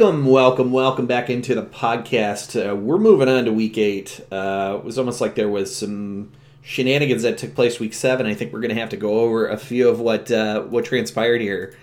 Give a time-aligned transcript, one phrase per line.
[0.00, 2.56] Welcome, welcome, welcome back into the podcast.
[2.56, 4.18] Uh, we're moving on to week eight.
[4.32, 6.32] Uh, it was almost like there was some
[6.62, 8.24] shenanigans that took place week seven.
[8.24, 10.86] I think we're going to have to go over a few of what uh, what
[10.86, 11.76] transpired here.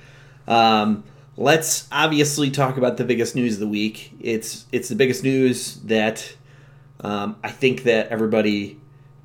[0.47, 1.03] Um,
[1.35, 4.13] let's obviously talk about the biggest news of the week.
[4.19, 6.35] It's it's the biggest news that
[7.01, 8.79] um, I think that everybody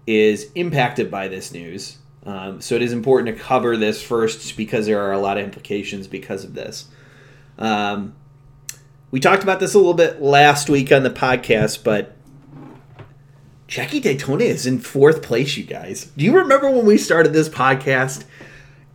[0.06, 1.96] is impacted by this news.
[2.26, 5.44] Um, so it is important to cover this first because there are a lot of
[5.44, 6.88] implications because of this.
[7.58, 8.16] Um,
[9.12, 12.16] we talked about this a little bit last week on the podcast, but
[13.68, 16.06] Jackie Daytona is in fourth place, you guys.
[16.16, 18.24] Do you remember when we started this podcast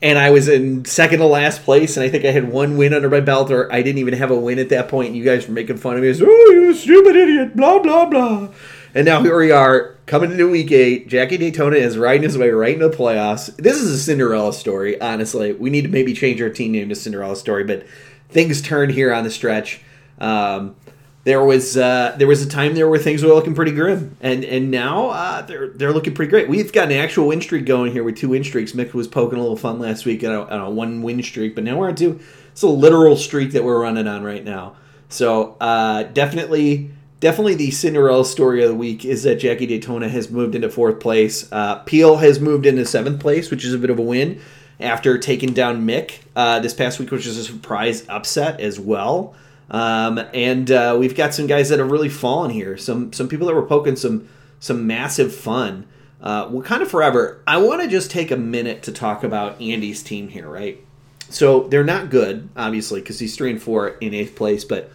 [0.01, 2.93] and I was in second to last place and I think I had one win
[2.93, 5.23] under my belt or I didn't even have a win at that point and you
[5.23, 8.49] guys were making fun of me as, oh, you stupid idiot, blah, blah, blah.
[8.95, 11.07] And now here we are coming into week eight.
[11.07, 13.55] Jackie Daytona is riding his way right into the playoffs.
[13.57, 15.53] This is a Cinderella story, honestly.
[15.53, 17.85] We need to maybe change our team name to Cinderella story, but
[18.29, 19.81] things turned here on the stretch.
[20.19, 20.75] Um,
[21.23, 24.45] there was uh, there was a time there where things were looking pretty grim, and
[24.45, 26.47] and now uh, they're they're looking pretty great.
[26.47, 28.71] We've got an actual win streak going here with two win streaks.
[28.71, 31.53] Mick was poking a little fun last week on a, on a one win streak,
[31.53, 32.19] but now we're on two.
[32.53, 34.77] It's a literal streak that we're running on right now.
[35.09, 40.29] So uh, definitely definitely the Cinderella story of the week is that Jackie Daytona has
[40.29, 41.51] moved into fourth place.
[41.51, 44.39] Uh, Peel has moved into seventh place, which is a bit of a win
[44.79, 49.35] after taking down Mick uh, this past week, which is a surprise upset as well.
[49.69, 52.77] Um, and uh, we've got some guys that have really fallen here.
[52.77, 54.29] Some some people that were poking some
[54.59, 55.85] some massive fun.
[56.21, 57.41] Uh, well, kind of Forever.
[57.45, 60.83] I want to just take a minute to talk about Andy's team here, right?
[61.29, 64.63] So they're not good, obviously, because he's three and four in eighth place.
[64.63, 64.91] But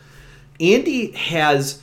[0.58, 1.82] Andy has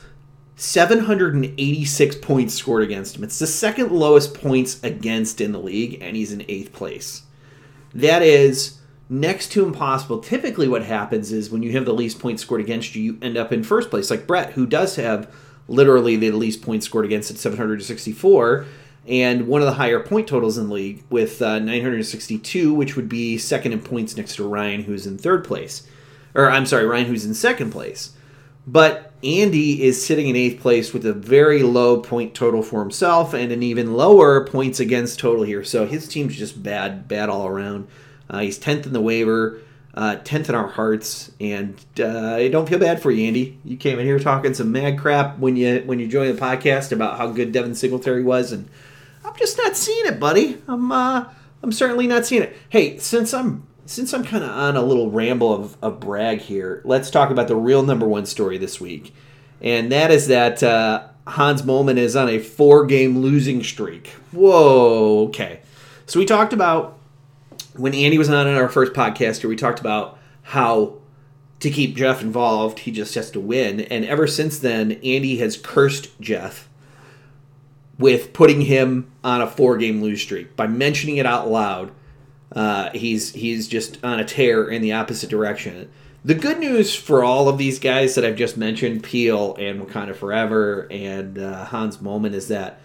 [0.56, 3.24] 786 points scored against him.
[3.24, 7.22] It's the second lowest points against in the league, and he's in eighth place.
[7.94, 8.79] That is
[9.10, 10.20] next to impossible.
[10.20, 13.36] Typically, what happens is when you have the least points scored against you, you end
[13.36, 15.30] up in first place, like Brett, who does have
[15.68, 18.64] literally the least points scored against at 764
[19.06, 23.08] and one of the higher point totals in the league with uh, 962, which would
[23.08, 25.86] be second in points next to Ryan, who's in third place.
[26.34, 28.12] Or, I'm sorry, Ryan, who's in second place.
[28.66, 33.34] But Andy is sitting in eighth place with a very low point total for himself
[33.34, 35.64] and an even lower points against total here.
[35.64, 37.88] So his team's just bad, bad all around.
[38.30, 39.60] Uh, he's 10th in the waiver,
[39.94, 43.58] uh, 10th in our hearts, and uh, I don't feel bad for you, Andy.
[43.64, 46.92] You came in here talking some mad crap when you when you joined the podcast
[46.92, 48.68] about how good Devin Singletary was, and
[49.24, 50.62] I'm just not seeing it, buddy.
[50.68, 51.24] I'm uh,
[51.62, 52.56] I'm certainly not seeing it.
[52.68, 56.82] Hey, since I'm since I'm kind of on a little ramble of, of brag here,
[56.84, 59.12] let's talk about the real number one story this week,
[59.60, 64.06] and that is that uh, Hans Moleman is on a four game losing streak.
[64.30, 65.62] Whoa, okay.
[66.06, 66.99] So we talked about
[67.76, 70.98] when Andy was on in our first podcast we talked about how
[71.60, 73.80] to keep Jeff involved, he just has to win.
[73.80, 76.68] And ever since then, Andy has cursed Jeff
[77.98, 81.92] with putting him on a four game lose streak by mentioning it out loud.
[82.50, 85.88] Uh, he's he's just on a tear in the opposite direction.
[86.24, 90.14] The good news for all of these guys that I've just mentioned, Peel and Wakanda
[90.14, 92.80] Forever and uh, Hans Moleman, is that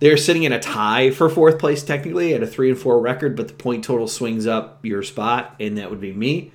[0.00, 3.36] they're sitting in a tie for fourth place technically at a three and four record,
[3.36, 6.52] but the point total swings up your spot, and that would be me.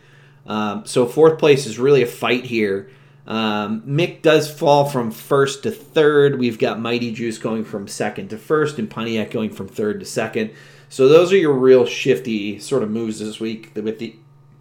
[0.48, 2.90] Um, so fourth place is really a fight here.
[3.28, 6.38] Um, Mick does fall from first to third.
[6.38, 10.06] We've got Mighty Juice going from second to first, and Pontiac going from third to
[10.06, 10.52] second.
[10.90, 14.16] So those are your real shifty sort of moves this week with the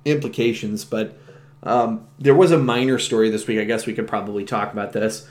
[0.05, 0.85] implications.
[0.85, 1.19] But
[1.63, 3.59] um, there was a minor story this week.
[3.59, 5.29] I guess we could probably talk about this.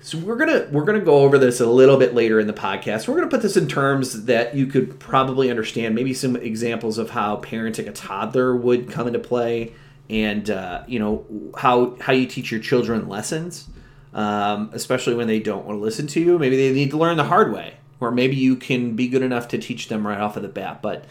[0.00, 3.08] So we're gonna we're gonna go over this a little bit later in the podcast.
[3.08, 5.94] We're gonna put this in terms that you could probably understand.
[5.94, 9.72] Maybe some examples of how parenting a toddler would come into play,
[10.08, 13.68] and uh, you know how how you teach your children lessons,
[14.14, 16.38] um, especially when they don't want to listen to you.
[16.38, 19.48] Maybe they need to learn the hard way, or maybe you can be good enough
[19.48, 20.80] to teach them right off of the bat.
[20.80, 21.06] But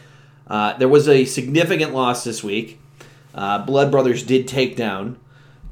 [0.48, 2.80] uh, there was a significant loss this week.
[3.36, 5.20] Uh, Blood Brothers did take down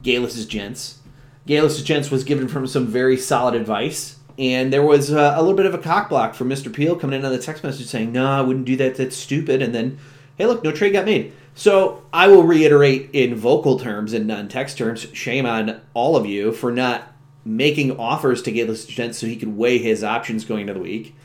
[0.03, 1.00] Galis' Gents.
[1.47, 4.18] Galis Gents was given from some very solid advice.
[4.38, 6.74] And there was uh, a little bit of a cock block from Mr.
[6.74, 8.95] Peel coming in on the text message saying, no, I wouldn't do that.
[8.95, 9.62] That's stupid.
[9.62, 9.97] And then,
[10.38, 11.31] hey, look, no trade got made.
[11.53, 16.25] So I will reiterate in vocal terms and non text terms shame on all of
[16.25, 17.13] you for not
[17.45, 21.15] making offers to Galis Gents so he could weigh his options going into the week.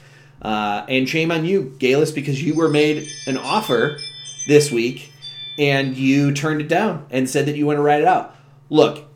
[0.41, 3.99] Uh, and shame on you, Galis, because you were made an offer
[4.47, 5.13] this week
[5.59, 8.37] and you turned it down and said that you want to write it out.
[8.69, 9.10] Look,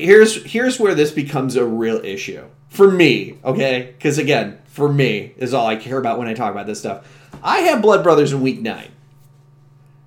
[0.00, 3.38] here's here's where this becomes a real issue for me.
[3.44, 6.80] Okay, because again, for me is all I care about when I talk about this
[6.80, 7.06] stuff.
[7.42, 8.90] I have Blood Brothers in week nine.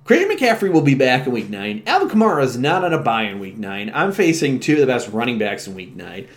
[0.04, 1.82] Christian McCaffrey will be back in week nine.
[1.86, 3.90] Alvin Kamara is not on a bye in week nine.
[3.94, 6.28] I'm facing two of the best running backs in week nine.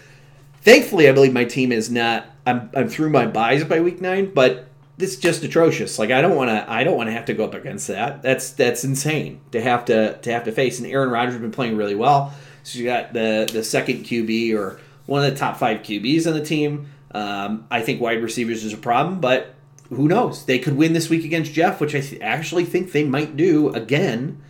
[0.62, 2.26] Thankfully, I believe my team is not.
[2.46, 4.68] I'm, I'm through my buys by week nine, but
[4.98, 6.00] this is just atrocious.
[6.00, 6.70] Like I don't want to.
[6.72, 8.22] I don't want to have to go up against that.
[8.22, 10.80] That's that's insane to have to to have to face.
[10.80, 12.34] And Aaron Rodgers has been playing really well.
[12.68, 16.34] So you got the the second QB or one of the top five QBs on
[16.34, 16.90] the team.
[17.12, 19.56] Um, I think wide receivers is a problem, but
[19.90, 20.46] who knows?
[20.46, 23.70] They could win this week against Jeff, which I th- actually think they might do
[23.70, 24.42] again.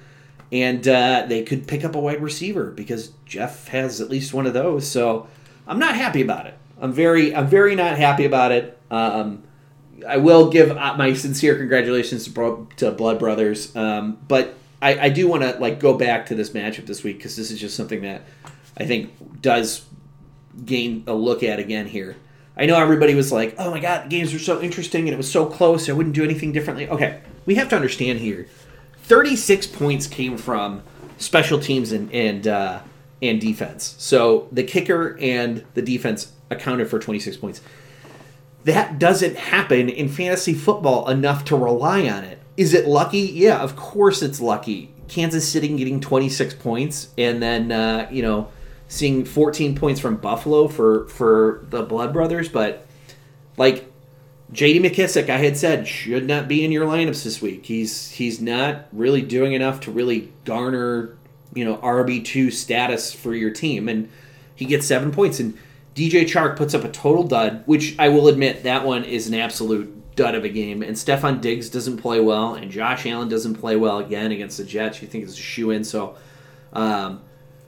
[0.52, 4.48] And uh, they could pick up a wide receiver because Jeff has at least one
[4.48, 4.90] of those.
[4.90, 5.28] So
[5.68, 6.56] I'm not happy about it.
[6.82, 8.80] I'm very, I'm very not happy about it.
[8.90, 9.44] Um,
[10.08, 15.00] I will give uh, my sincere congratulations to, Bro- to Blood Brothers, um, but I,
[15.00, 17.60] I do want to like go back to this matchup this week because this is
[17.60, 18.22] just something that
[18.78, 19.86] I think does
[20.66, 22.16] gain a look at again here.
[22.56, 25.18] I know everybody was like, "Oh my god, the games were so interesting and it
[25.18, 25.90] was so close.
[25.90, 28.48] I wouldn't do anything differently." Okay, we have to understand here.
[29.04, 30.84] Thirty-six points came from
[31.18, 32.80] special teams and and uh,
[33.22, 33.96] and defense.
[33.98, 37.62] So the kicker and the defense accounted for twenty-six points.
[38.64, 42.37] That doesn't happen in fantasy football enough to rely on it.
[42.58, 43.20] Is it lucky?
[43.20, 44.92] Yeah, of course it's lucky.
[45.08, 48.50] Kansas City getting twenty-six points and then uh, you know
[48.88, 52.86] seeing 14 points from Buffalo for for the Blood Brothers, but
[53.58, 53.92] like
[54.52, 54.80] J.D.
[54.80, 57.66] McKissic, I had said should not be in your lineups this week.
[57.66, 61.18] He's he's not really doing enough to really garner
[61.54, 64.10] you know RB two status for your team, and
[64.56, 65.40] he gets seven points.
[65.40, 65.58] And
[65.96, 69.34] DJ Chark puts up a total dud, which I will admit that one is an
[69.34, 70.82] absolute dud of a game.
[70.82, 74.66] And Stefon Diggs doesn't play well, and Josh Allen doesn't play well again against the
[74.66, 75.02] Jets.
[75.02, 76.18] You think it's a shoe in, so.
[76.74, 77.22] Um,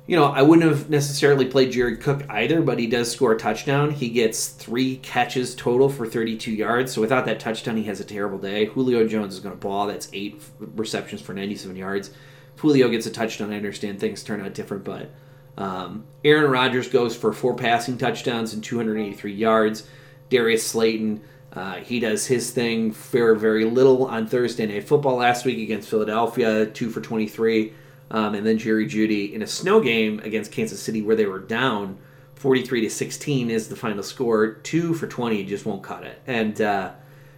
[0.05, 3.37] you know, I wouldn't have necessarily played Jared Cook either, but he does score a
[3.37, 3.91] touchdown.
[3.91, 6.91] He gets three catches total for 32 yards.
[6.91, 8.65] So without that touchdown, he has a terrible day.
[8.65, 9.85] Julio Jones is going to ball.
[9.85, 12.09] That's eight receptions for 97 yards.
[12.55, 15.11] If Julio gets a touchdown, I understand things turn out different, but
[15.59, 19.87] um, Aaron Rodgers goes for four passing touchdowns and 283 yards.
[20.31, 21.21] Darius Slayton,
[21.53, 25.89] uh, he does his thing very, very little on Thursday Night Football last week against
[25.89, 27.73] Philadelphia, two for 23.
[28.11, 31.39] Um, and then Jerry Jeudy in a snow game against Kansas City where they were
[31.39, 31.97] down
[32.35, 34.53] 43 to 16 is the final score.
[34.53, 36.21] Two for 20 just won't cut it.
[36.25, 36.91] And uh,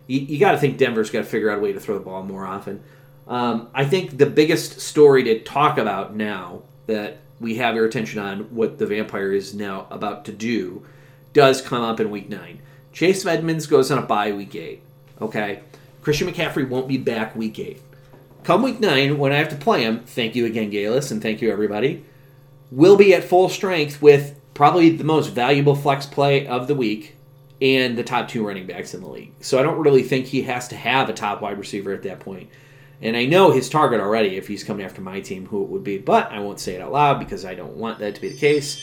[0.08, 2.06] you, you got to think Denver's got to figure out a way to throw the
[2.06, 2.84] ball more often.
[3.28, 8.20] Um, I think the biggest story to talk about now that we have your attention
[8.20, 10.86] on what the Vampire is now about to do
[11.34, 12.62] does come up in week nine.
[12.94, 14.82] Chase Edmonds goes on a bye week eight.
[15.22, 15.62] Okay.
[16.02, 17.82] Christian McCaffrey won't be back week eight
[18.44, 21.44] come week nine, when I have to play him, thank you again, Galis, and thank
[21.44, 22.04] you everybody,
[22.72, 27.18] We'll be at full strength with probably the most valuable flex play of the week
[27.62, 29.34] and the top two running backs in the league.
[29.42, 32.22] So I don't really think he has to have a top wide receiver at that
[32.22, 32.50] point.
[33.02, 35.84] And I know his target already if he's coming after my team, who it would
[35.84, 38.30] be, but I won't say it out loud because I don't want that to be
[38.30, 38.80] the case.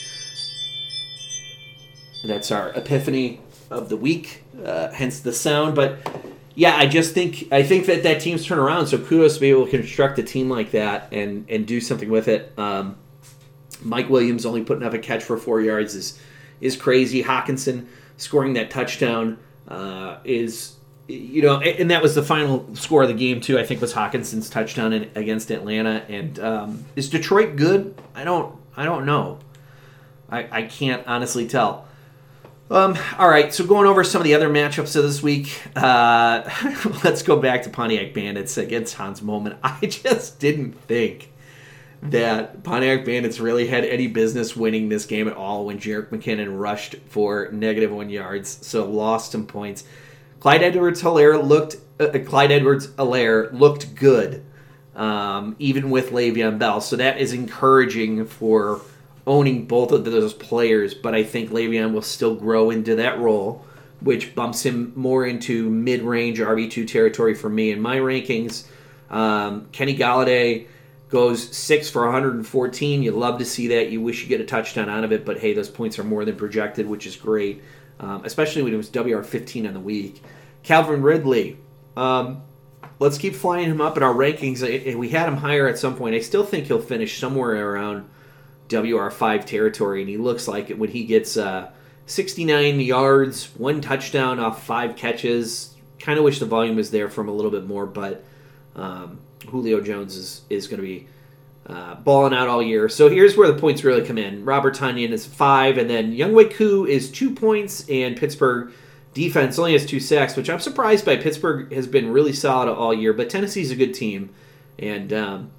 [2.23, 5.75] That's our epiphany of the week, uh, hence the sound.
[5.75, 5.99] But
[6.55, 8.87] yeah, I just think I think that that team's turn around.
[8.87, 12.09] So kudos to be able to construct a team like that and and do something
[12.09, 12.51] with it.
[12.57, 12.97] Um,
[13.81, 16.19] Mike Williams only putting up a catch for four yards is
[16.61, 17.23] is crazy.
[17.23, 20.75] Hockenson scoring that touchdown uh, is
[21.07, 23.57] you know, and that was the final score of the game too.
[23.57, 26.05] I think was Hockenson's touchdown in, against Atlanta.
[26.07, 27.95] And um, is Detroit good?
[28.13, 29.39] I don't I don't know.
[30.29, 31.87] I, I can't honestly tell.
[32.71, 36.47] Um, all right, so going over some of the other matchups of this week, uh,
[37.03, 39.57] let's go back to Pontiac Bandits against Hans Moleman.
[39.63, 41.31] I just didn't think
[42.03, 46.59] that Pontiac Bandits really had any business winning this game at all when Jerick McKinnon
[46.59, 49.83] rushed for negative one yards, so lost some points.
[50.39, 54.45] Clyde Edwards Helaire looked uh, uh Clyde Edwards Helaire looked good,
[54.95, 58.79] um, even with Le'Veon Bell, so that is encouraging for
[59.29, 63.63] owning both of those players, but I think Le'Veon will still grow into that role,
[63.99, 68.65] which bumps him more into mid-range RB2 territory for me in my rankings.
[69.11, 70.65] Um, Kenny Golladay
[71.09, 73.03] goes six for 114.
[73.03, 73.91] You love to see that.
[73.91, 76.25] You wish you get a touchdown out of it, but hey, those points are more
[76.25, 77.61] than projected, which is great,
[77.99, 80.23] um, especially when it was WR15 on the week.
[80.63, 81.59] Calvin Ridley.
[81.95, 82.41] Um,
[82.97, 84.63] let's keep flying him up in our rankings.
[84.95, 86.15] We had him higher at some point.
[86.15, 88.09] I still think he'll finish somewhere around
[88.69, 91.69] WR5 territory, and he looks like it when he gets uh,
[92.05, 95.75] 69 yards, one touchdown off five catches.
[95.99, 98.23] Kind of wish the volume was there from a little bit more, but
[98.75, 101.07] um, Julio Jones is, is going to be
[101.67, 102.89] uh, balling out all year.
[102.89, 104.45] So here's where the points really come in.
[104.45, 108.71] Robert Tonyan is five, and then Younghoe Koo is two points, and Pittsburgh
[109.13, 111.17] defense only has two sacks, which I'm surprised by.
[111.17, 114.29] Pittsburgh has been really solid all year, but Tennessee's a good team.
[114.77, 115.51] And um,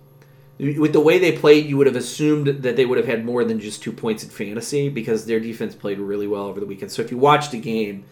[0.60, 3.44] with the way they played, you would have assumed that they would have had more
[3.44, 6.92] than just two points in fantasy because their defense played really well over the weekend.
[6.92, 8.04] So if you watch the game,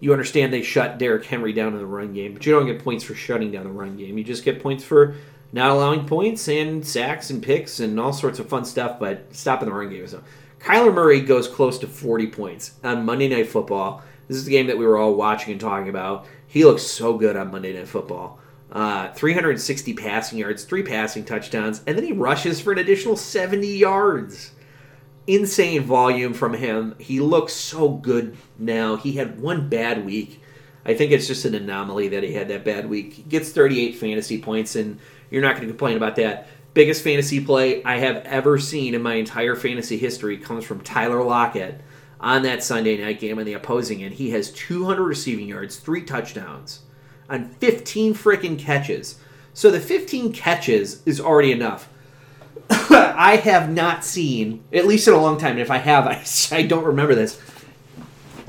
[0.00, 2.84] you understand they shut Derrick Henry down in the run game, but you don't get
[2.84, 4.18] points for shutting down the run game.
[4.18, 5.14] You just get points for
[5.52, 9.68] not allowing points and sacks and picks and all sorts of fun stuff, but stopping
[9.68, 10.06] the run game.
[10.06, 10.22] So
[10.58, 14.02] Kyler Murray goes close to 40 points on Monday Night Football.
[14.28, 16.26] This is the game that we were all watching and talking about.
[16.46, 18.38] He looks so good on Monday Night Football.
[18.74, 23.66] Uh, 360 passing yards, three passing touchdowns, and then he rushes for an additional 70
[23.68, 24.50] yards.
[25.28, 26.96] Insane volume from him.
[26.98, 28.96] He looks so good now.
[28.96, 30.42] He had one bad week.
[30.84, 33.12] I think it's just an anomaly that he had that bad week.
[33.14, 34.98] He gets 38 fantasy points, and
[35.30, 39.02] you're not going to complain about that biggest fantasy play I have ever seen in
[39.02, 41.80] my entire fantasy history comes from Tyler Lockett
[42.20, 44.14] on that Sunday night game on the opposing end.
[44.14, 46.80] He has 200 receiving yards, three touchdowns,
[47.28, 49.18] on 15 freaking catches.
[49.52, 51.88] So the 15 catches is already enough.
[52.70, 56.06] I have not seen, at least in a long time, and if I have,
[56.52, 57.40] I, I don't remember this.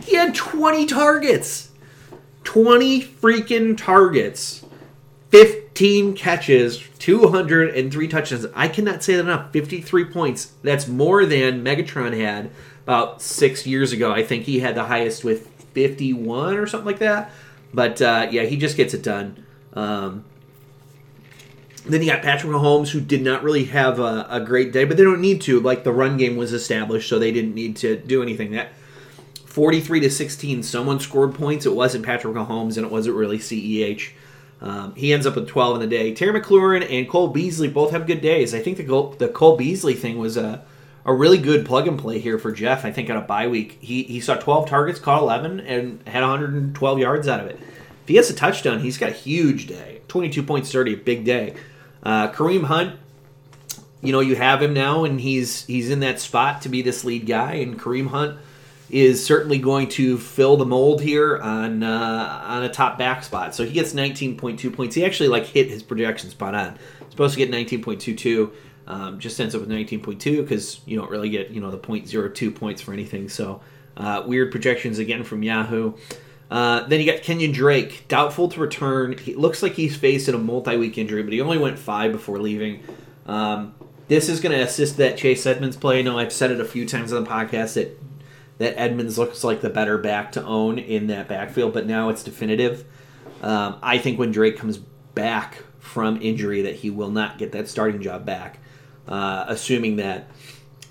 [0.04, 1.72] He had 20 targets.
[2.44, 4.66] 20 freaking targets.
[5.32, 8.46] 15 catches, 203 touchdowns.
[8.56, 9.52] I cannot say that enough.
[9.52, 10.54] 53 points.
[10.64, 12.52] That's more than Megatron had
[12.84, 14.12] about six years ago.
[14.12, 17.32] I think he had the highest with 51 or something like that.
[17.76, 19.46] But uh, yeah, he just gets it done.
[19.74, 20.24] Um,
[21.86, 24.98] then you got Patrick Mahomes, who did not really have a, a, great day, but
[24.98, 25.60] they don't need to.
[25.60, 28.52] Like the run game was established, so they didn't need to do anything.
[28.52, 28.70] That
[29.46, 31.66] 43 to 16, someone scored points.
[31.66, 34.12] It wasn't Patrick Mahomes, and it wasn't really CEH.
[34.62, 36.14] Um, he ends up with 12 in the day.
[36.16, 38.56] Terry McLaurin and Cole Beasley both have good days.
[38.56, 40.64] I think the Cole, the Cole Beasley thing was a,
[41.06, 42.84] a really good plug and play here for Jeff.
[42.84, 46.22] I think on a bye week, he, he saw 12 targets, caught 11, and had
[46.22, 47.60] 112 yards out of it.
[48.04, 50.02] If he has a touchdown, he's got a huge day.
[50.08, 51.56] 22 points, 30, a big day.
[52.02, 53.00] Uh, Kareem Hunt,
[54.02, 57.04] you know, you have him now, and he's he's in that spot to be this
[57.04, 57.54] lead guy.
[57.54, 58.38] And Kareem Hunt
[58.92, 63.56] is certainly going to fill the mold here on uh, on a top back spot.
[63.56, 64.94] So he gets 19.2 points.
[64.94, 66.78] He actually like hit his projection spot on.
[67.10, 68.52] Supposed to get 19.22.
[68.88, 72.56] Um, just ends up with 19.2 because you don't really get you know the 0.02
[72.56, 73.30] points for anything.
[73.30, 73.62] So
[73.98, 75.94] uh, weird projections again from Yahoo.
[76.52, 79.18] Uh, then you got Kenyan Drake, doubtful to return.
[79.18, 82.84] He looks like he's facing a multi-week injury, but he only went five before leaving.
[83.26, 83.74] Um,
[84.08, 86.00] this is going to assist that Chase Edmonds play.
[86.00, 88.00] I know I've said it a few times on the podcast that
[88.58, 92.24] that Edmonds looks like the better back to own in that backfield, but now it's
[92.24, 92.86] definitive.
[93.42, 97.68] Um, I think when Drake comes back from injury, that he will not get that
[97.68, 98.60] starting job back,
[99.08, 100.28] uh, assuming that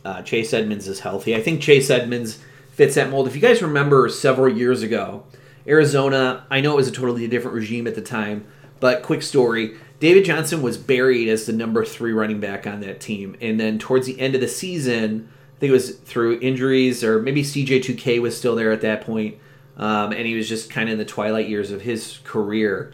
[0.05, 1.35] uh, Chase Edmonds is healthy.
[1.35, 2.39] I think Chase Edmonds
[2.73, 3.27] fits that mold.
[3.27, 5.25] If you guys remember several years ago,
[5.67, 8.47] Arizona, I know it was a totally different regime at the time,
[8.81, 9.77] but quick story.
[10.01, 13.37] David Johnson was buried as the number three running back on that team.
[13.41, 17.23] And then towards the end of the season, I think it was through injuries or
[17.23, 19.37] maybe CJ2K was still there at that point,
[19.77, 22.93] um, and he was just kind of in the twilight years of his career.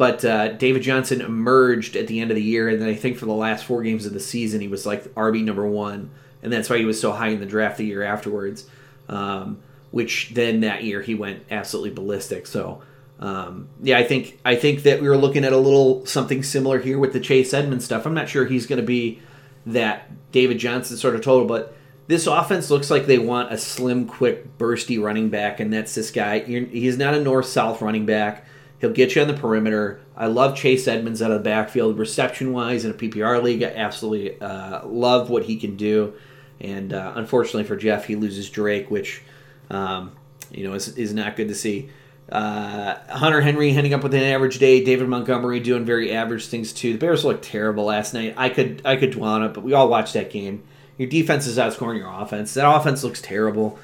[0.00, 3.18] But uh, David Johnson emerged at the end of the year, and then I think
[3.18, 6.10] for the last four games of the season, he was like RB number one,
[6.42, 8.66] and that's why he was so high in the draft the year afterwards.
[9.10, 9.58] Um,
[9.90, 12.46] which then that year he went absolutely ballistic.
[12.46, 12.80] So
[13.18, 16.78] um, yeah, I think I think that we were looking at a little something similar
[16.78, 18.06] here with the Chase Edmonds stuff.
[18.06, 19.20] I'm not sure he's going to be
[19.66, 21.76] that David Johnson sort of total, but
[22.06, 26.10] this offense looks like they want a slim, quick, bursty running back, and that's this
[26.10, 26.38] guy.
[26.38, 28.46] He's not a north south running back.
[28.80, 30.00] He'll get you on the perimeter.
[30.16, 33.62] I love Chase Edmonds out of the backfield, reception wise in a PPR league.
[33.62, 36.14] I absolutely uh, love what he can do.
[36.60, 39.22] And uh, unfortunately for Jeff, he loses Drake, which
[39.70, 40.12] um,
[40.50, 41.90] you know is, is not good to see.
[42.30, 44.84] Uh, Hunter Henry ending up with an average day.
[44.84, 46.92] David Montgomery doing very average things too.
[46.92, 48.34] The Bears looked terrible last night.
[48.36, 50.62] I could I could dwell on it, but we all watched that game.
[50.96, 52.54] Your defense is outscoring your offense.
[52.54, 53.78] That offense looks terrible.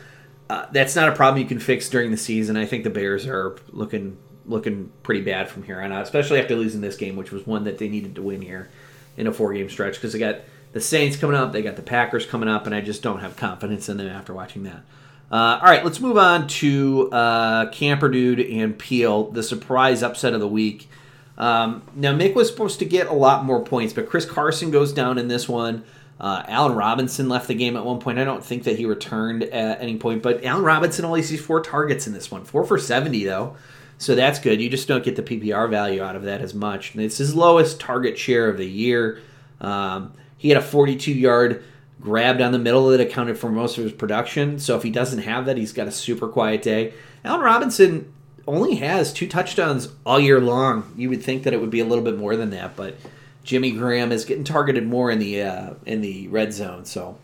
[0.48, 2.56] Uh, that's not a problem you can fix during the season.
[2.56, 6.54] I think the Bears are looking looking pretty bad from here on out, especially after
[6.56, 8.68] losing this game, which was one that they needed to win here
[9.16, 10.40] in a four game stretch because they got
[10.72, 13.36] the Saints coming up, they got the Packers coming up, and I just don't have
[13.36, 14.82] confidence in them after watching that.
[15.30, 20.34] Uh, all right, let's move on to uh, Camper Dude and Peel, the surprise upset
[20.34, 20.88] of the week.
[21.36, 24.92] Um, now, Mick was supposed to get a lot more points, but Chris Carson goes
[24.92, 25.84] down in this one.
[26.18, 28.18] Uh, Allen Robinson left the game at one point.
[28.18, 31.60] I don't think that he returned at any point, but Allen Robinson only sees four
[31.60, 32.44] targets in this one.
[32.44, 33.56] Four for 70, though.
[33.98, 34.60] So that's good.
[34.60, 36.94] You just don't get the PPR value out of that as much.
[36.94, 39.20] And it's his lowest target share of the year.
[39.60, 41.64] Um, he had a 42 yard
[42.00, 44.58] grab down the middle that accounted for most of his production.
[44.58, 46.92] So if he doesn't have that, he's got a super quiet day.
[47.24, 48.12] Allen Robinson
[48.46, 50.92] only has two touchdowns all year long.
[50.96, 52.96] You would think that it would be a little bit more than that, but
[53.42, 56.84] Jimmy Graham is getting targeted more in the uh, in the red zone.
[56.84, 57.18] So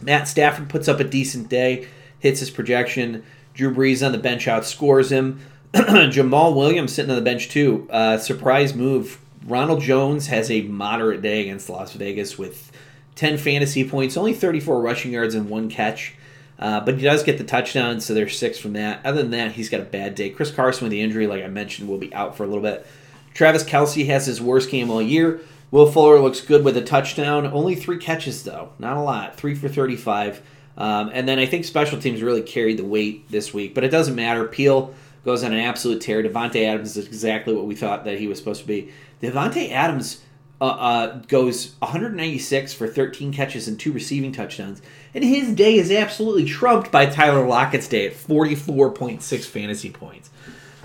[0.00, 1.86] Matt Stafford puts up a decent day,
[2.18, 3.24] hits his projection.
[3.54, 5.40] Drew Brees on the bench outscores him.
[6.12, 7.88] Jamaal Williams sitting on the bench too.
[7.90, 9.20] Uh, surprise move.
[9.44, 12.70] Ronald Jones has a moderate day against Las Vegas with
[13.16, 16.14] 10 fantasy points, only 34 rushing yards and one catch.
[16.60, 19.04] Uh, but he does get the touchdown, so there's six from that.
[19.04, 20.30] Other than that, he's got a bad day.
[20.30, 22.86] Chris Carson with the injury, like I mentioned, will be out for a little bit.
[23.34, 25.40] Travis Kelce has his worst game all year.
[25.72, 27.48] Will Fuller looks good with a touchdown.
[27.48, 28.70] Only three catches, though.
[28.78, 29.36] Not a lot.
[29.36, 30.40] Three for 35.
[30.76, 33.90] Um, and then I think special teams really carried the weight this week, but it
[33.90, 34.46] doesn't matter.
[34.46, 36.22] Peel goes on an absolute tear.
[36.22, 38.92] Davante Adams is exactly what we thought that he was supposed to be.
[39.22, 40.22] Davante Adams
[40.60, 44.82] uh, uh, goes 196 for 13 catches and two receiving touchdowns,
[45.14, 50.30] and his day is absolutely trumped by Tyler Lockett's day at 44.6 fantasy points.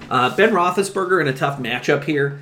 [0.09, 2.41] Uh, ben Roethlisberger in a tough matchup here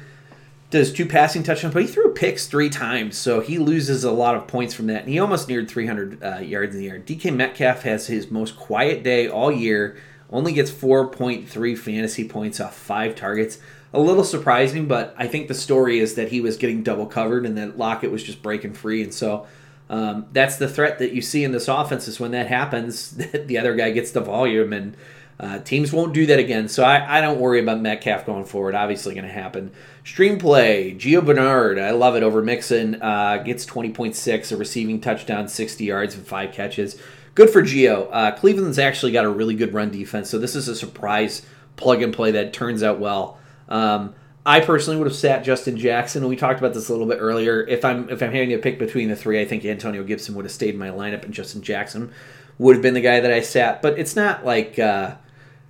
[0.69, 4.35] does two passing touchdowns, but he threw picks three times, so he loses a lot
[4.35, 5.03] of points from that.
[5.03, 6.99] And he almost neared 300 uh, yards in the air.
[6.99, 9.97] DK Metcalf has his most quiet day all year,
[10.31, 13.59] only gets 4.3 fantasy points off five targets.
[13.93, 17.45] A little surprising, but I think the story is that he was getting double covered
[17.45, 19.01] and that Lockett was just breaking free.
[19.01, 19.47] And so
[19.89, 23.11] um, that's the threat that you see in this offense is when that happens,
[23.45, 24.97] the other guy gets the volume and
[25.39, 28.73] uh, teams won't do that again, so I, I don't worry about Metcalf going forward.
[28.73, 29.71] Obviously, going to happen.
[30.03, 32.99] Stream play, Gio Bernard, I love it over Mixon.
[33.01, 36.99] Uh, gets 20.6, a receiving touchdown, 60 yards, and five catches.
[37.37, 38.09] Good for Gio.
[38.11, 41.45] Uh, Cleveland's actually got a really good run defense, so this is a surprise
[41.75, 43.37] plug and play that turns out well.
[43.69, 46.27] Um, I personally would have sat Justin Jackson.
[46.27, 47.61] We talked about this a little bit earlier.
[47.61, 50.45] If I'm if I'm having to pick between the three, I think Antonio Gibson would
[50.45, 52.11] have stayed in my lineup, and Justin Jackson
[52.57, 53.83] would have been the guy that I sat.
[53.83, 55.13] But it's not like uh,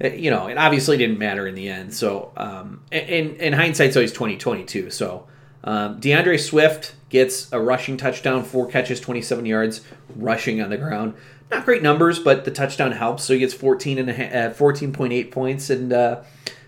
[0.02, 1.94] uh, you know, it obviously didn't matter in the end.
[1.94, 4.90] So, um, in in hindsight, it's always twenty twenty two.
[4.90, 5.28] So,
[5.64, 9.82] um, D'Andre Swift gets a rushing touchdown, four catches, twenty seven yards,
[10.16, 11.14] rushing on the ground.
[11.50, 13.24] Not great numbers, but the touchdown helps.
[13.24, 16.22] So he gets 14 and a, uh, 14.8 points, and uh,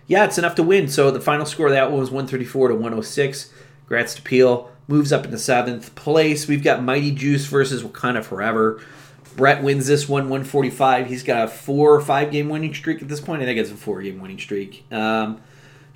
[0.07, 0.87] yeah, it's enough to win.
[0.87, 3.51] So the final score of that one was 134 to 106.
[3.89, 4.71] Grats to Peel.
[4.87, 6.47] Moves up into seventh place.
[6.47, 8.81] We've got Mighty Juice versus Wakanda Forever.
[9.35, 11.07] Brett wins this one, 145.
[11.07, 13.41] He's got a four or five game winning streak at this point.
[13.41, 14.83] I think it's a four game winning streak.
[14.91, 15.41] Um,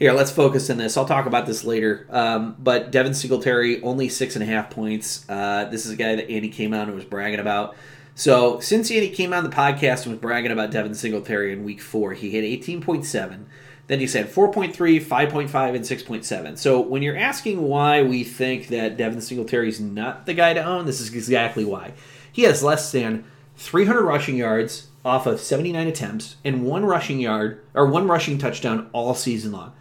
[0.04, 0.98] here, let's focus on this.
[0.98, 2.06] I'll talk about this later.
[2.10, 5.26] Um, but Devin Singletary, only six and a half points.
[5.30, 7.78] Uh, this is a guy that Andy came out and was bragging about.
[8.13, 11.80] So since Andy came on the podcast and was bragging about Devin Singletary in week
[11.80, 13.46] four, he hit 18.7.
[13.88, 16.58] Then he said 4.3, 5.5, and 6.7.
[16.58, 20.62] So when you're asking why we think that Devin Singletary is not the guy to
[20.62, 21.94] own, this is exactly why.
[22.30, 23.24] He has less than
[23.56, 28.89] 300 rushing yards off of 79 attempts and one rushing yard or one rushing touchdown
[28.92, 29.72] all season long.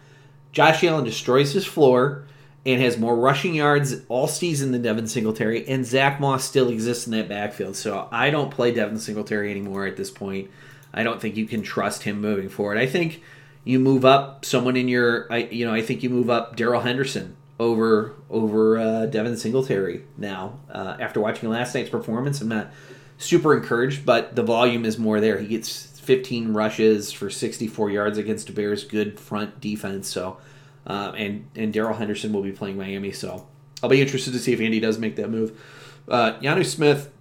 [0.53, 2.25] Josh Allen destroys his floor
[2.65, 7.05] and has more rushing yards all season than Devin Singletary, and Zach Moss still exists
[7.05, 7.75] in that backfield.
[7.75, 10.49] So I don't play Devin Singletary anymore at this point.
[10.93, 12.77] I don't think you can trust him moving forward.
[12.77, 13.21] I think
[13.65, 16.81] you move up someone in your, I, you know, I think you move up Darrell
[16.81, 20.59] Henderson over over uh, Devin Singletary now.
[20.69, 22.71] Uh, after watching last night's performance, I'm not
[23.17, 25.39] super encouraged, but the volume is more there.
[25.39, 30.07] He gets 15 rushes for 64 yards against a Bears good front defense.
[30.07, 30.37] So,
[30.85, 33.11] uh, and and Darrell Henderson will be playing Miami.
[33.11, 33.47] So,
[33.81, 35.59] I'll be interested to see if Andy does make that move.
[36.07, 37.11] Uh, Jonnu Smith,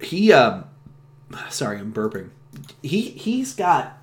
[0.00, 0.64] he, um,
[1.48, 2.30] sorry, I'm burping.
[2.82, 3.98] He he's got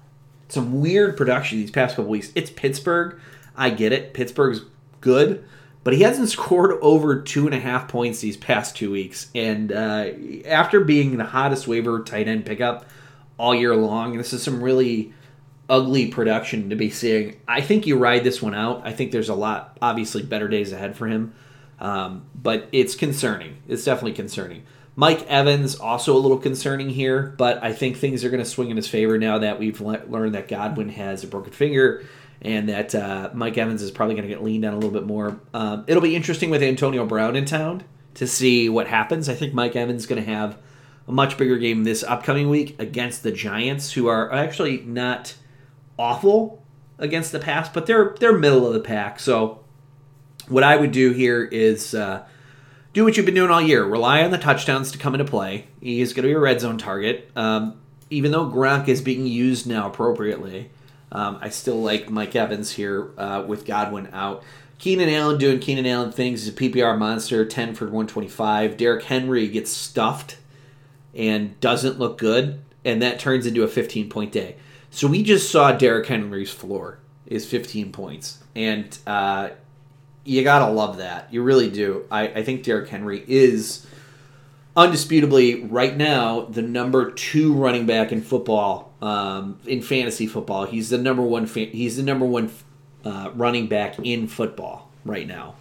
[0.48, 2.32] some weird production these past couple weeks.
[2.36, 3.20] It's Pittsburgh.
[3.56, 4.14] I get it.
[4.14, 4.62] Pittsburgh's
[5.02, 5.46] good
[5.86, 9.32] but he hasn't scored over two and a half points these past two weeks.
[9.34, 10.10] And uh,
[10.46, 12.86] after being the hottest waiver tight end pickup
[13.38, 15.14] all year long, this is some really
[15.70, 17.40] ugly production to be seeing.
[17.48, 18.82] I think you ride this one out.
[18.86, 21.34] I think there's a lot, obviously, better days ahead for him.
[21.80, 23.58] Um, but it's concerning.
[23.68, 24.64] It's definitely concerning.
[24.96, 28.70] Mike Evans also a little concerning here, but I think things are going to swing
[28.70, 32.06] in his favor now that we've le- learned that Godwin has a broken finger
[32.42, 35.06] and that uh, Mike Evans is probably going to get leaned on a little bit
[35.06, 35.40] more.
[35.54, 39.28] Um, it'll be interesting with Antonio Brown in town to see what happens.
[39.28, 40.58] I think Mike Evans is going to have
[41.08, 45.36] a much bigger game this upcoming week against the Giants, who are actually not
[45.98, 46.64] awful
[46.98, 49.20] against the pass, but they're they're middle of the pack.
[49.20, 49.64] So
[50.48, 52.26] what I would do here is uh,
[52.94, 53.84] do what you've been doing all year.
[53.84, 55.68] Rely on the touchdowns to come into play.
[55.82, 57.30] He is going to be a red zone target.
[57.36, 60.70] Um, even though Gronk is being used now appropriately,
[61.12, 64.44] um, I still like Mike Evans here uh, with Godwin out.
[64.78, 66.46] Keenan Allen doing Keenan Allen things.
[66.46, 68.78] He's a PPR monster, 10 for 125.
[68.78, 70.38] Derrick Henry gets stuffed
[71.16, 74.56] and doesn't look good, and that turns into a 15 point day.
[74.90, 78.40] So we just saw Derrick Henry's floor is 15 points.
[78.56, 79.50] And uh,
[80.24, 81.32] you gotta love that.
[81.34, 82.06] You really do.
[82.10, 83.86] I, I think Derrick Henry is
[84.76, 90.66] undisputably right now the number two running back in football, um, in fantasy football.
[90.66, 91.46] He's the number one.
[91.46, 92.52] Fa- he's the number one
[93.04, 95.56] uh, running back in football right now,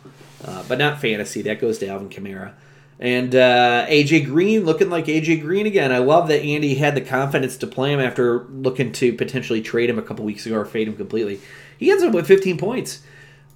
[0.44, 1.42] uh, but not fantasy.
[1.42, 2.54] That goes to Alvin Kamara.
[3.00, 5.92] And uh, AJ Green looking like AJ Green again.
[5.92, 9.90] I love that Andy had the confidence to play him after looking to potentially trade
[9.90, 11.40] him a couple weeks ago or fade him completely.
[11.78, 13.02] He ends up with 15 points.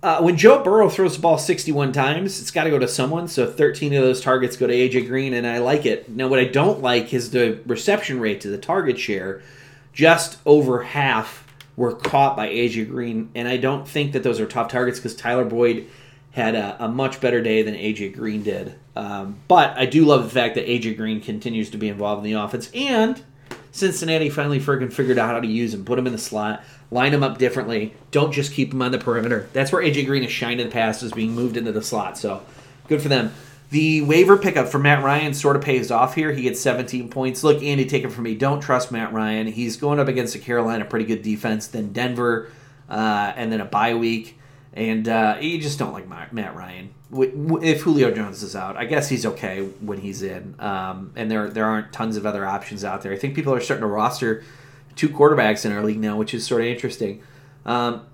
[0.01, 3.27] Uh, when Joe Burrow throws the ball 61 times, it's got to go to someone.
[3.27, 6.09] So 13 of those targets go to AJ Green, and I like it.
[6.09, 9.43] Now, what I don't like is the reception rate to the target share.
[9.93, 14.47] Just over half were caught by AJ Green, and I don't think that those are
[14.47, 15.89] top targets because Tyler Boyd
[16.31, 18.77] had a, a, much better day than AJ Green did.
[18.99, 22.33] Um, but I do love the fact that AJ Green continues to be involved in
[22.33, 23.23] the offense, and
[23.71, 27.13] Cincinnati finally friggin' figured out how to use him, put him in the slot line
[27.13, 27.95] him up differently.
[28.11, 29.49] Don't just keep him on the perimeter.
[29.53, 32.17] That's where AJ Green has shined in the past, is being moved into the slot.
[32.17, 32.43] So
[32.89, 33.33] good for them.
[33.71, 36.33] The waiver pickup for Matt Ryan sort of pays off here.
[36.33, 37.45] He gets 17 points.
[37.45, 38.35] Look, Andy, take it from me.
[38.35, 39.47] Don't trust Matt Ryan.
[39.47, 42.51] He's going up against a Carolina pretty good defense, then Denver,
[42.89, 44.38] uh, and then a bye week.
[44.79, 46.95] And uh, you just don't like Matt Ryan.
[47.13, 50.55] If Julio Jones is out, I guess he's okay when he's in.
[50.61, 53.13] Um, and there there aren't tons of other options out there.
[53.13, 54.45] I think people are starting to roster
[54.95, 57.21] two quarterbacks in our league now, which is sort of interesting.
[57.67, 58.07] Um,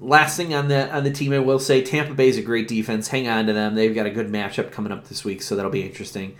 [0.00, 2.66] last thing on the on the team, I will say Tampa Bay is a great
[2.66, 3.08] defense.
[3.08, 5.70] Hang on to them; they've got a good matchup coming up this week, so that'll
[5.70, 6.34] be interesting.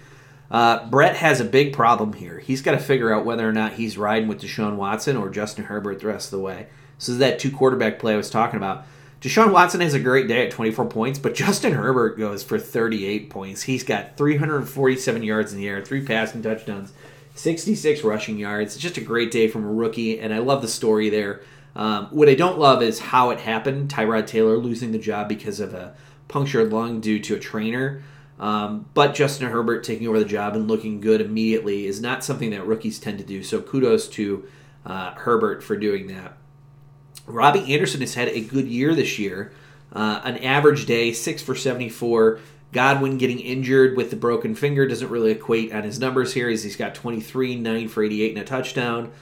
[0.50, 2.38] Uh, Brett has a big problem here.
[2.38, 5.64] He's got to figure out whether or not he's riding with Deshaun Watson or Justin
[5.66, 6.68] Herbert the rest of the way.
[6.96, 8.86] So that two quarterback play I was talking about.
[9.20, 13.30] Deshaun Watson has a great day at 24 points, but Justin Herbert goes for 38
[13.30, 13.62] points.
[13.62, 16.92] He's got 347 yards in the air, three passing touchdowns,
[17.34, 18.74] 66 rushing yards.
[18.74, 21.40] It's just a great day from a rookie, and I love the story there.
[21.74, 23.90] Um, what I don't love is how it happened.
[23.90, 25.94] Tyrod Taylor losing the job because of a
[26.28, 28.02] punctured lung due to a trainer.
[28.38, 32.50] Um, but Justin Herbert taking over the job and looking good immediately is not something
[32.50, 33.42] that rookies tend to do.
[33.42, 34.46] So kudos to
[34.84, 36.36] uh, Herbert for doing that.
[37.26, 39.52] Robbie Anderson has had a good year this year.
[39.92, 42.40] Uh, an average day, six for 74,
[42.72, 46.48] Godwin getting injured with the broken finger doesn't really equate on his numbers here.
[46.48, 49.12] As he's got 23, 9 for 88, and a touchdown.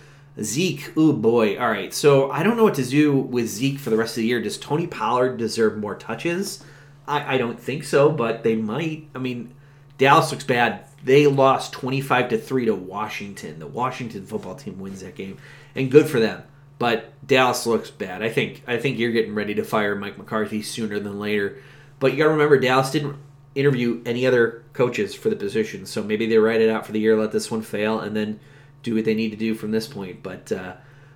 [0.43, 1.59] Zeke, oh boy.
[1.59, 4.23] All right, so I don't know what to do with Zeke for the rest of
[4.23, 4.43] the year.
[4.43, 6.65] Does Tony Pollard deserve more touches?
[7.07, 9.09] I, I don't think so, but they might.
[9.15, 9.55] I mean,
[9.99, 10.87] Dallas looks bad.
[11.05, 13.61] They lost 25 to 3 to Washington.
[13.61, 15.39] The Washington football team wins that game,
[15.77, 16.43] and good for them.
[16.79, 18.23] But Dallas looks bad.
[18.23, 21.59] I think I think you're getting ready to fire Mike McCarthy sooner than later.
[22.01, 23.17] But you got to remember Dallas didn't
[23.55, 25.87] interview any other coaches for the position.
[25.87, 28.41] So maybe they write it out for the year, let this one fail, and then
[28.83, 30.23] do what they need to do from this point.
[30.23, 30.75] But uh,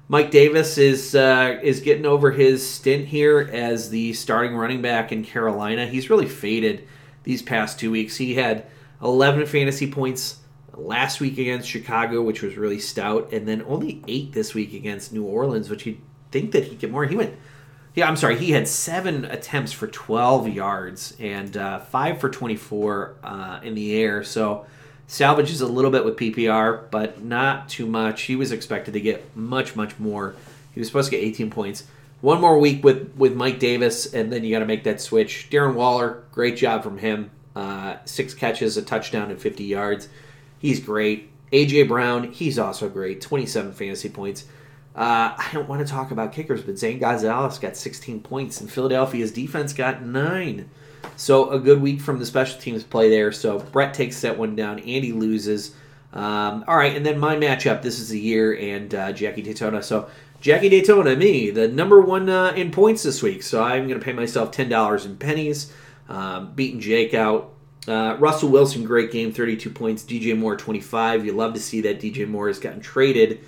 [0.09, 5.12] Mike Davis is uh, is getting over his stint here as the starting running back
[5.12, 5.87] in Carolina.
[5.87, 6.87] He's really faded
[7.25, 8.16] these past two weeks.
[8.16, 8.66] He had
[9.03, 10.38] 11 fantasy points
[10.79, 15.12] last week against Chicago, which was really stout, and then only eight this week against
[15.12, 17.05] New Orleans, which you'd think that he'd get more.
[17.05, 17.35] He went
[17.99, 18.38] yeah, I'm sorry.
[18.38, 24.01] He had seven attempts for 12 yards and uh, five for 24 uh, in the
[24.01, 24.23] air.
[24.23, 24.67] So
[25.09, 28.23] salvages a little bit with PPR, but not too much.
[28.23, 30.37] He was expected to get much, much more.
[30.73, 31.88] He was supposed to get 18 points.
[32.21, 35.49] One more week with, with Mike Davis, and then you got to make that switch.
[35.51, 37.33] Darren Waller, great job from him.
[37.57, 40.09] Uh, six catches, a touchdown, and 50 yards.
[40.59, 41.31] He's great.
[41.53, 43.21] AJ Brown, he's also great.
[43.21, 44.44] 27 fantasy points.
[44.94, 48.71] Uh, I don't want to talk about kickers, but Zane Gonzalez got 16 points, and
[48.71, 50.68] Philadelphia's defense got nine.
[51.16, 53.31] So a good week from the special teams play there.
[53.33, 54.81] So Brett takes that one down.
[54.81, 55.75] Andy loses.
[56.12, 57.83] Um, all right, and then my matchup.
[57.83, 59.83] This is the year and uh, Jackie Daytona.
[59.83, 60.09] So
[60.40, 63.42] Jackie Daytona, me, the number one uh, in points this week.
[63.42, 65.73] So I'm going to pay myself ten dollars in pennies,
[66.09, 67.53] um, beating Jake out.
[67.87, 70.03] Uh, Russell Wilson, great game, 32 points.
[70.03, 71.25] DJ Moore, 25.
[71.25, 73.41] You love to see that DJ Moore has gotten traded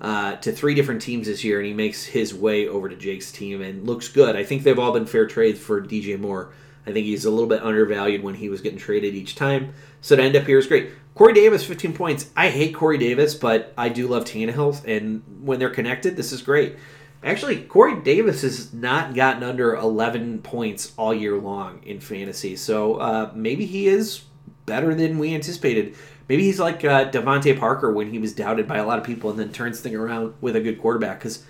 [0.00, 3.32] uh, to three different teams this year, and he makes his way over to Jake's
[3.32, 4.36] team and looks good.
[4.36, 6.52] I think they've all been fair trades for DJ Moore.
[6.86, 9.74] I think he's a little bit undervalued when he was getting traded each time.
[10.00, 10.90] So to end up here is great.
[11.14, 12.30] Corey Davis, 15 points.
[12.36, 16.42] I hate Corey Davis, but I do love Tannehill, and when they're connected, this is
[16.42, 16.76] great.
[17.22, 22.96] Actually, Corey Davis has not gotten under 11 points all year long in fantasy, so
[22.96, 24.22] uh, maybe he is
[24.66, 25.96] better than we anticipated.
[26.28, 29.30] Maybe he's like uh, DeVante Parker when he was doubted by a lot of people
[29.30, 31.20] and then turns thing around with a good quarterback.
[31.20, 31.44] Because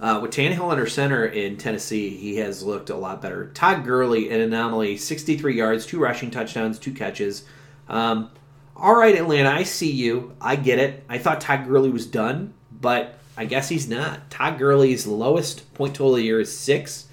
[0.00, 3.50] uh, with Tannehill under center in Tennessee, he has looked a lot better.
[3.54, 7.44] Todd Gurley, an anomaly, 63 yards, two rushing touchdowns, two catches.
[7.88, 8.30] Um,
[8.76, 10.36] all right, Atlanta, I see you.
[10.40, 11.04] I get it.
[11.08, 14.28] I thought Todd Gurley was done, but I guess he's not.
[14.30, 17.06] Todd Gurley's lowest point total of the year is six.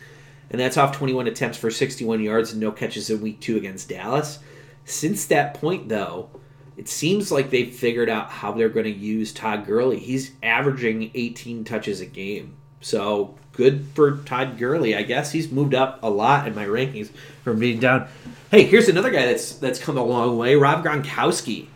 [0.50, 3.90] and that's off 21 attempts for 61 yards and no catches in week two against
[3.90, 4.40] Dallas.
[4.86, 6.30] Since that point, though,
[6.78, 10.00] it seems like they've figured out how they're going to use Todd Gurley.
[10.00, 12.56] He's averaging 18 touches a game.
[12.82, 14.96] So good for Todd Gurley.
[14.96, 17.10] I guess he's moved up a lot in my rankings
[17.44, 18.08] from being down.
[18.52, 20.56] Hey, here's another guy that's that's come a long way.
[20.56, 21.68] Rob Gronkowski.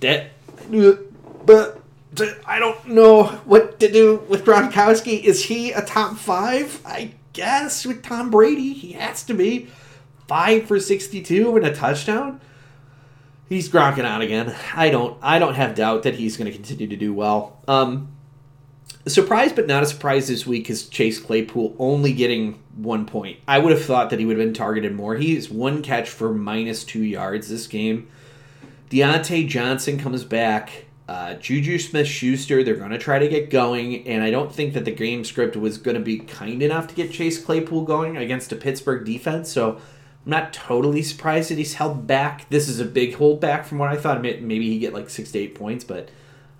[0.00, 0.30] That,
[1.44, 1.80] but
[2.46, 5.22] I don't know what to do with Gronkowski.
[5.22, 6.80] Is he a top five?
[6.84, 9.68] I guess with Tom Brady, he has to be
[10.26, 12.40] five for sixty-two and a touchdown.
[13.48, 14.54] He's gronking out again.
[14.74, 15.18] I don't.
[15.22, 17.60] I don't have doubt that he's going to continue to do well.
[17.68, 18.08] Um,
[19.06, 23.38] surprise, but not a surprise this week is Chase Claypool only getting one point.
[23.46, 25.16] I would have thought that he would have been targeted more.
[25.16, 28.08] He's one catch for minus two yards this game.
[28.90, 30.85] Diontae Johnson comes back.
[31.08, 34.74] Uh, Juju Smith Schuster, they're going to try to get going, and I don't think
[34.74, 38.16] that the game script was going to be kind enough to get Chase Claypool going
[38.16, 39.50] against a Pittsburgh defense.
[39.50, 39.80] So I'm
[40.24, 42.48] not totally surprised that he's held back.
[42.50, 44.20] This is a big holdback from what I thought.
[44.20, 46.08] Maybe he get like six to eight points, but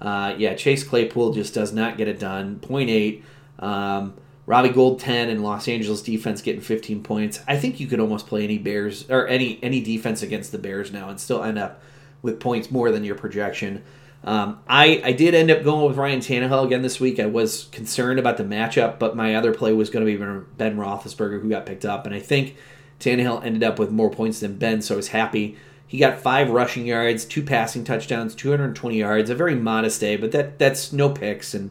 [0.00, 2.60] uh, yeah, Chase Claypool just does not get it done.
[2.60, 3.24] Point eight.
[3.58, 4.14] Um,
[4.46, 7.40] Robbie Gould 10 and Los Angeles defense getting 15 points.
[7.48, 10.92] I think you could almost play any Bears or any any defense against the Bears
[10.92, 11.82] now and still end up
[12.22, 13.82] with points more than your projection.
[14.26, 17.20] Um, I, I did end up going with Ryan Tannehill again this week.
[17.20, 20.76] I was concerned about the matchup, but my other play was going to be Ben
[20.76, 22.56] Roethlisberger, who got picked up, and I think
[22.98, 25.56] Tannehill ended up with more points than Ben, so I was happy.
[25.86, 30.32] He got five rushing yards, two passing touchdowns, 220 yards, a very modest day, but
[30.32, 31.70] that that's no picks and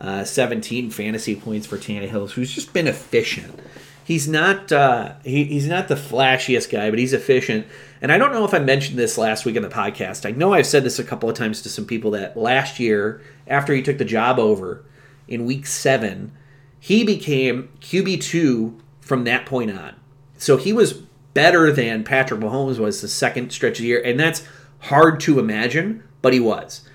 [0.00, 3.58] uh, 17 fantasy points for Tannehill, who's just been efficient.
[4.06, 7.66] He's not uh, he, he's not the flashiest guy, but he's efficient.
[8.00, 10.24] And I don't know if I mentioned this last week in the podcast.
[10.24, 13.20] I know I've said this a couple of times to some people that last year,
[13.48, 14.84] after he took the job over
[15.26, 16.30] in week seven,
[16.78, 19.96] he became QB2 from that point on.
[20.38, 20.92] So he was
[21.34, 24.46] better than Patrick Mahomes was the second stretch of the year, and that's
[24.82, 26.88] hard to imagine, but he was.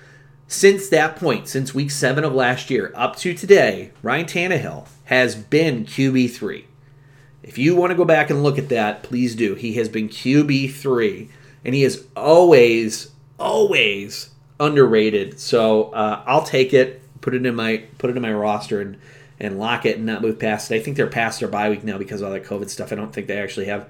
[0.46, 5.36] Since that point, since week seven of last year up to today, Ryan Tannehill has
[5.36, 6.64] been QB3.
[7.42, 9.54] If you want to go back and look at that, please do.
[9.54, 11.28] He has been QB3,
[11.64, 15.40] and he is always, always underrated.
[15.40, 18.96] So uh, I'll take it, put it in my put it in my roster, and
[19.40, 20.76] and lock it and not move past it.
[20.76, 22.92] I think they're past their bye week now because of all that COVID stuff.
[22.92, 23.88] I don't think they actually have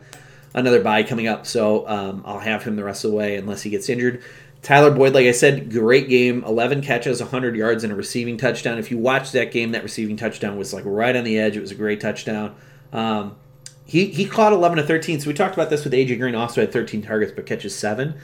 [0.54, 3.62] another bye coming up, so um, I'll have him the rest of the way unless
[3.62, 4.22] he gets injured.
[4.62, 6.44] Tyler Boyd, like I said, great game.
[6.44, 8.78] 11 catches, 100 yards, and a receiving touchdown.
[8.78, 11.56] If you watch that game, that receiving touchdown was like right on the edge.
[11.56, 12.54] It was a great touchdown.
[12.92, 13.34] Um,
[13.92, 15.20] he, he caught 11 to 13.
[15.20, 18.14] So we talked about this with AJ Green, also had 13 targets, but catches seven.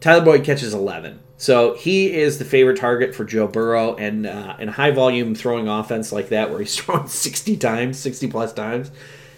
[0.00, 1.20] Tyler Boyd catches 11.
[1.36, 5.68] So he is the favorite target for Joe Burrow, and uh, in high volume throwing
[5.68, 8.90] offense like that, where he's throwing 60 times, 60 plus times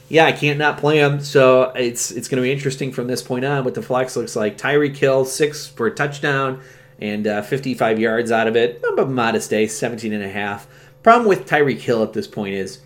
[0.08, 1.20] yeah, I can't not play him.
[1.20, 4.36] So it's it's going to be interesting from this point on what the flex looks
[4.36, 4.56] like.
[4.56, 6.62] Tyreek Hill, six for a touchdown
[6.98, 8.82] and uh, 55 yards out of it.
[8.98, 10.66] A modest day, 17 and a half.
[11.02, 12.80] Problem with Tyreek Hill at this point is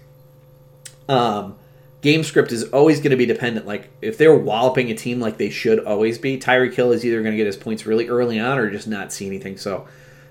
[1.09, 1.57] um,
[2.01, 3.67] game script is always going to be dependent.
[3.67, 7.23] Like if they're walloping a team like they should always be, Tyreek Hill is either
[7.23, 9.57] going to get his points really early on or just not see anything.
[9.57, 9.87] So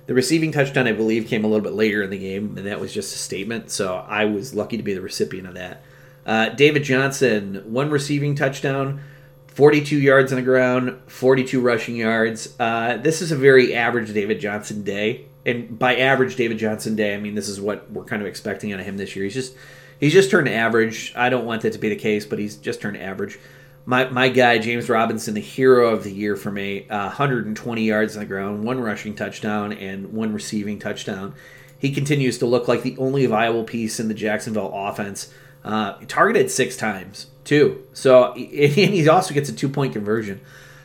[0.08, 2.80] the receiving touchdown, I believe, came a little bit later in the game, and that
[2.80, 3.70] was just a statement.
[3.70, 5.84] So I was lucky to be the recipient of that.
[6.26, 9.02] Uh, David Johnson, one receiving touchdown,
[9.48, 12.56] 42 yards on the ground, 42 rushing yards.
[12.60, 15.26] Uh, this is a very average David Johnson day.
[15.46, 18.74] And by average David Johnson day, I mean this is what we're kind of expecting
[18.74, 19.26] out of him this year.
[19.26, 19.56] He's just
[20.00, 21.14] he's just turned average.
[21.16, 23.40] I don't want that to be the case, but he's just turned average.
[23.86, 28.16] My, my guy, James Robinson, the hero of the year for me, uh, 120 yards
[28.16, 31.34] on the ground, one rushing touchdown, and one receiving touchdown.
[31.80, 35.34] He continues to look like the only viable piece in the Jacksonville offense.
[35.64, 37.84] Uh, targeted six times too.
[37.94, 40.42] So and he also gets a two point conversion.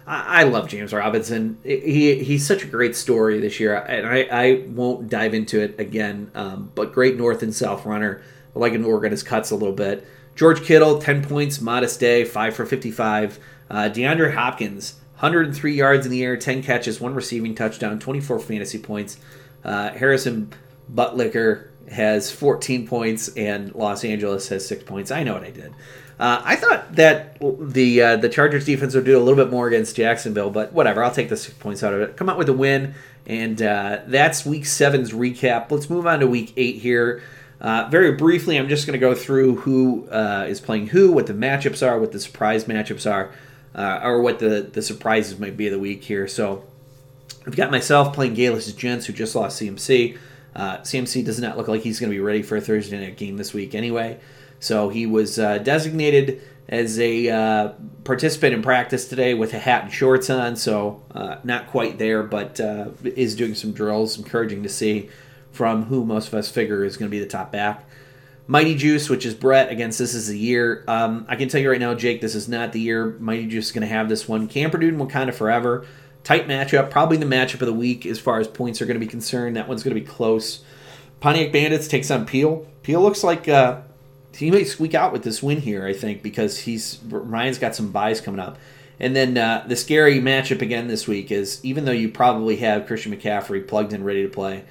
[0.06, 1.58] I, love James Robinson.
[1.64, 5.80] He he's such a great story this year, and I, I won't dive into it
[5.80, 6.30] again.
[6.34, 8.22] Um, but great north and south runner.
[8.54, 10.06] An organist his cuts a little bit.
[10.34, 13.38] George Kittle, ten points, modest day, five for fifty five.
[13.70, 18.78] Uh, DeAndre Hopkins, 103 yards in the air, 10 catches, one receiving touchdown, 24 fantasy
[18.78, 19.16] points.
[19.64, 20.52] Uh, Harrison
[20.92, 25.10] Butker has 14 points and Los Angeles has six points.
[25.10, 25.72] I know what I did.
[26.18, 29.66] Uh, I thought that the uh, the Chargers defense would do a little bit more
[29.66, 31.02] against Jacksonville, but whatever.
[31.02, 32.16] I'll take the six points out of it.
[32.16, 32.94] Come out with a win,
[33.26, 35.72] and uh, that's Week Seven's recap.
[35.72, 37.20] Let's move on to Week Eight here.
[37.64, 41.26] Uh, very briefly, I'm just going to go through who uh, is playing who, what
[41.26, 43.32] the matchups are, what the surprise matchups are,
[43.74, 46.28] uh, or what the the surprises might be of the week here.
[46.28, 46.62] So,
[47.46, 50.18] I've got myself playing Galis Gents, who just lost CMC.
[50.54, 53.16] Uh, CMC does not look like he's going to be ready for a Thursday night
[53.16, 54.20] game this week anyway.
[54.60, 57.68] So he was uh, designated as a uh,
[58.04, 60.56] participant in practice today with a hat and shorts on.
[60.56, 64.18] So uh, not quite there, but uh, is doing some drills.
[64.18, 65.08] Encouraging to see
[65.54, 67.88] from who most of us figure is going to be the top back.
[68.46, 70.84] Mighty Juice, which is Brett, against this is the year.
[70.86, 73.66] Um, I can tell you right now, Jake, this is not the year Mighty Juice
[73.66, 74.48] is going to have this one.
[74.48, 75.86] Camperdude and Wakanda Forever.
[76.24, 79.06] Tight matchup, probably the matchup of the week as far as points are going to
[79.06, 79.56] be concerned.
[79.56, 80.62] That one's going to be close.
[81.20, 82.66] Pontiac Bandits takes on Peel.
[82.82, 83.80] Peel looks like uh,
[84.34, 87.92] he may squeak out with this win here, I think, because he's Ryan's got some
[87.92, 88.58] buys coming up.
[89.00, 92.86] And then uh, the scary matchup again this week is even though you probably have
[92.86, 94.64] Christian McCaffrey plugged in ready to play,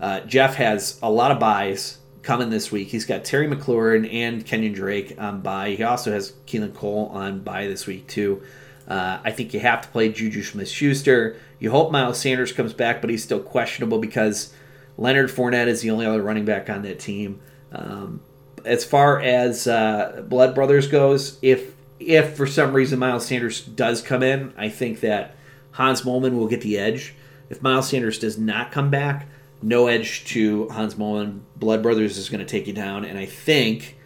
[0.00, 2.88] uh, Jeff has a lot of buys coming this week.
[2.88, 5.70] He's got Terry McLaurin and Kenyan Drake on buy.
[5.70, 8.42] He also has Keelan Cole on buy this week too.
[8.86, 11.36] Uh, I think you have to play Juju Smith Schuster.
[11.58, 14.52] You hope Miles Sanders comes back, but he's still questionable because
[14.96, 17.40] Leonard Fournette is the only other running back on that team.
[17.72, 18.20] Um,
[18.64, 24.02] as far as uh, Blood Brothers goes, if if for some reason Miles Sanders does
[24.02, 25.34] come in, I think that
[25.72, 27.14] Hans Moleman will get the edge.
[27.50, 29.26] If Miles Sanders does not come back,
[29.62, 31.40] no edge to Hans Moleman.
[31.56, 33.96] Blood Brothers is going to take you down, and I think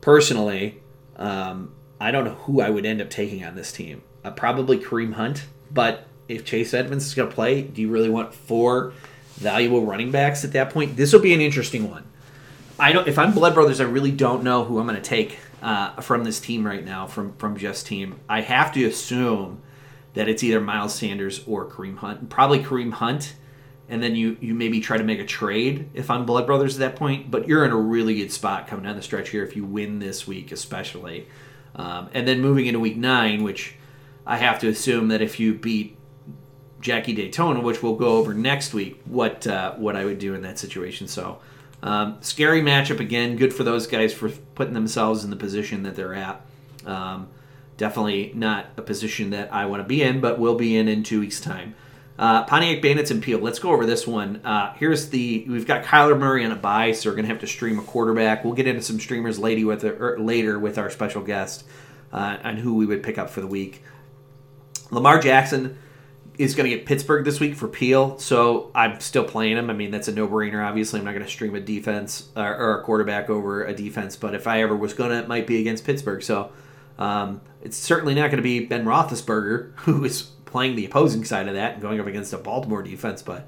[0.00, 0.82] personally,
[1.16, 4.02] um, I don't know who I would end up taking on this team.
[4.24, 8.10] Uh, probably Kareem Hunt, but if Chase Edmonds is going to play, do you really
[8.10, 8.92] want four
[9.36, 10.96] valuable running backs at that point?
[10.96, 12.04] This will be an interesting one.
[12.78, 13.06] I don't.
[13.08, 16.24] If I'm Blood Brothers, I really don't know who I'm going to take uh, from
[16.24, 17.06] this team right now.
[17.06, 19.60] From from just team, I have to assume
[20.14, 22.30] that it's either Miles Sanders or Kareem Hunt.
[22.30, 23.34] Probably Kareem Hunt,
[23.90, 26.80] and then you you maybe try to make a trade if I'm Blood Brothers at
[26.80, 27.30] that point.
[27.30, 29.98] But you're in a really good spot coming down the stretch here if you win
[29.98, 31.26] this week, especially.
[31.74, 33.74] Um, and then moving into week nine, which
[34.26, 35.96] I have to assume that if you beat
[36.80, 40.42] Jackie Daytona, which we'll go over next week, what uh, what I would do in
[40.42, 41.08] that situation.
[41.08, 41.40] So
[41.82, 43.36] um, scary matchup again.
[43.36, 46.40] Good for those guys for putting themselves in the position that they're at.
[46.86, 47.28] Um,
[47.76, 51.02] definitely not a position that I want to be in, but will be in in
[51.02, 51.74] two weeks' time.
[52.20, 53.38] Uh, Pontiac Bandits and Peel.
[53.38, 54.42] Let's go over this one.
[54.44, 57.46] Uh, here's the we've got Kyler Murray on a buy, so we're gonna have to
[57.46, 58.44] stream a quarterback.
[58.44, 61.64] We'll get into some streamers later with er, later with our special guest
[62.12, 63.82] uh, on who we would pick up for the week.
[64.90, 65.78] Lamar Jackson
[66.36, 69.70] is going to get Pittsburgh this week for Peel, so I'm still playing him.
[69.70, 70.62] I mean, that's a no-brainer.
[70.62, 74.16] Obviously, I'm not going to stream a defense or, or, a quarterback over a defense,
[74.16, 76.22] but if I ever was going to, it might be against Pittsburgh.
[76.22, 76.50] So
[76.98, 81.48] um, it's certainly not going to be Ben Roethlisberger, who is playing the opposing side
[81.48, 83.46] of that and going up against a Baltimore defense, but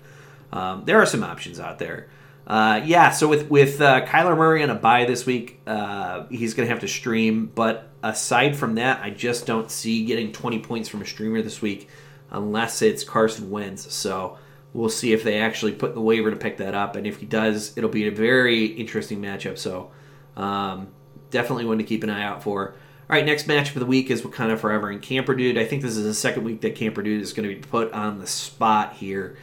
[0.52, 2.08] um, there are some options out there.
[2.46, 6.54] Uh, yeah, so with with uh, Kyler Murray on a bye this week, uh, he's
[6.54, 7.50] going to have to stream.
[7.54, 11.62] But aside from that, I just don't see getting 20 points from a streamer this
[11.62, 11.88] week
[12.30, 13.92] unless it's Carson Wentz.
[13.94, 14.38] So
[14.72, 17.26] we'll see if they actually put the waiver to pick that up, and if he
[17.26, 19.58] does, it'll be a very interesting matchup.
[19.58, 19.92] So
[20.36, 20.88] um,
[21.30, 22.74] definitely one to keep an eye out for.
[23.10, 25.58] All right, next matchup of the week is Wakanda Forever and Camper Dude.
[25.58, 27.92] I think this is the second week that Camper Dude is going to be put
[27.92, 29.36] on the spot here.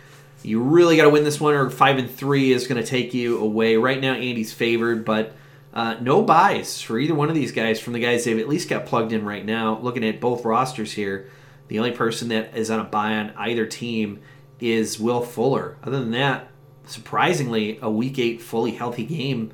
[0.43, 3.13] You really got to win this one, or five and three is going to take
[3.13, 3.75] you away.
[3.75, 5.35] Right now, Andy's favored, but
[5.73, 8.69] uh, no buys for either one of these guys from the guys they've at least
[8.69, 9.77] got plugged in right now.
[9.79, 11.29] Looking at both rosters here,
[11.67, 14.21] the only person that is on a buy on either team
[14.61, 15.77] is Will Fuller.
[15.83, 16.49] Other than that,
[16.85, 19.51] surprisingly, a week eight fully healthy game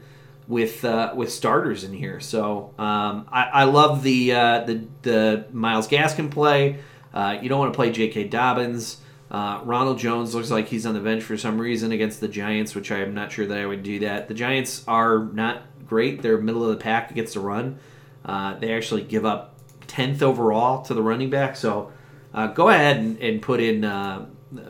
[0.48, 2.20] with uh, with starters in here.
[2.20, 6.80] So um, I, I, love the, uh, the the Myles Gaskin play.
[7.14, 8.26] Uh, you don't want to play J.K.
[8.26, 8.98] Dobbins.
[9.32, 12.76] Uh, Ronald Jones looks like he's on the bench for some reason against the Giants,
[12.76, 14.28] which I am not sure that I would do that.
[14.28, 16.22] The Giants are not great.
[16.22, 17.80] They're middle of the pack against the run.
[18.24, 19.56] Uh, they actually give up
[19.88, 21.56] 10th overall to the running back.
[21.56, 21.92] So
[22.34, 23.82] uh, go ahead and, and put in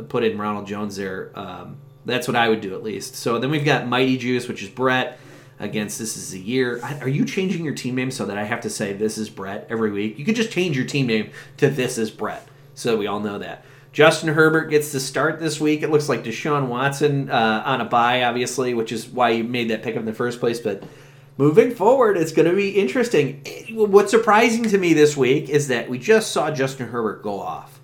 [0.08, 1.32] put in Ronald Jones there.
[1.36, 3.16] Um, that's what I would do at least.
[3.16, 5.20] So then we've got Mighty Juice, which is Brett
[5.60, 6.82] against This Is a Year.
[7.02, 9.68] Are you changing your team name so that I have to say This is Brett
[9.70, 10.20] every week?
[10.20, 13.40] You could just change your team name to This is Brett so we all know
[13.40, 13.66] that.
[13.94, 15.82] Justin Herbert gets the start this week.
[15.82, 19.70] It looks like Deshaun Watson uh, on a bye, obviously, which is why you made
[19.70, 20.60] that pick in the first place.
[20.60, 20.84] But
[21.38, 23.42] moving forward, it's going to be interesting.
[23.72, 27.80] What's surprising to me this week is that we just saw Justin Herbert go off,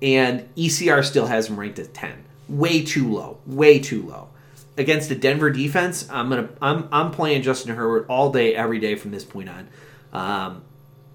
[0.00, 2.24] and ECR still has him ranked at 10.
[2.48, 3.38] Way too low.
[3.44, 4.29] Way too low.
[4.80, 8.94] Against the Denver defense, I'm gonna I'm I'm playing Justin Herbert all day, every day
[8.94, 9.68] from this point on.
[10.12, 10.62] Um,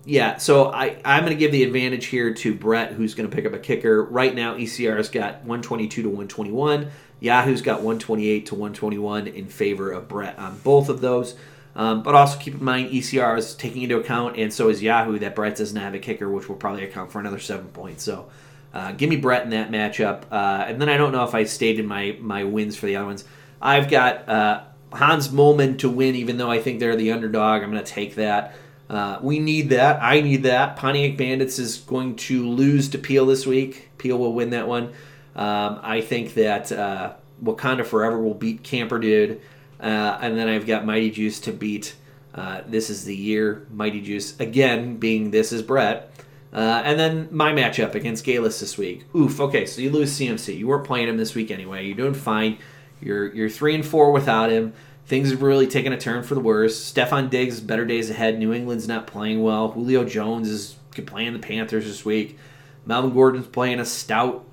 [0.06, 3.54] yeah, so I, I'm to give the advantage here to Brett, who's to pick up
[3.54, 4.04] a kicker.
[4.04, 6.92] Right now, ECR's got 122 to 121.
[7.20, 11.36] Yahoo's got 128 to 121 in favor of Brett on both of those.
[11.76, 15.18] Um, but also keep in mind ECR is taking into account, and so is Yahoo,
[15.20, 18.04] that Brett doesn't have a kicker, which will probably account for another seven points.
[18.04, 18.30] So
[18.76, 20.24] uh, give me Brett in that matchup.
[20.32, 23.08] Uh, and then I don't know if I stated my my wins for the other
[23.08, 23.26] ones.
[23.62, 27.64] I've got uh, Hans Moleman to win, even though I think they're the underdog.
[27.64, 28.56] I'm going to take that.
[28.90, 30.02] Uh, we need that.
[30.02, 30.76] I need that.
[30.76, 33.90] Pontiac Bandits is going to lose to Peel this week.
[33.98, 34.94] Peel will win that one.
[35.36, 39.42] Um, I think that uh, Wakanda Forever will beat Camper Dude.
[39.80, 41.96] Uh, and then I've got Mighty Juice to beat
[42.34, 43.66] uh, This is the Year.
[43.72, 46.12] Mighty Juice, again, being This is Brett.
[46.54, 49.04] Uh, and then my matchup against Galis this week.
[49.14, 49.42] Oof.
[49.42, 50.58] Okay, so you lose CMC.
[50.58, 51.86] You weren't playing him this week anyway.
[51.86, 52.60] You're doing fine.
[53.06, 54.74] You're you're three and four without him.
[55.06, 56.92] Things have really taken a turn for the worse.
[56.92, 58.40] Stefon Diggs better days ahead.
[58.40, 59.70] New England's not playing well.
[59.70, 60.76] Julio Jones is
[61.06, 62.40] playing the Panthers this week.
[62.88, 64.46] Melvin Gordon's playing a stout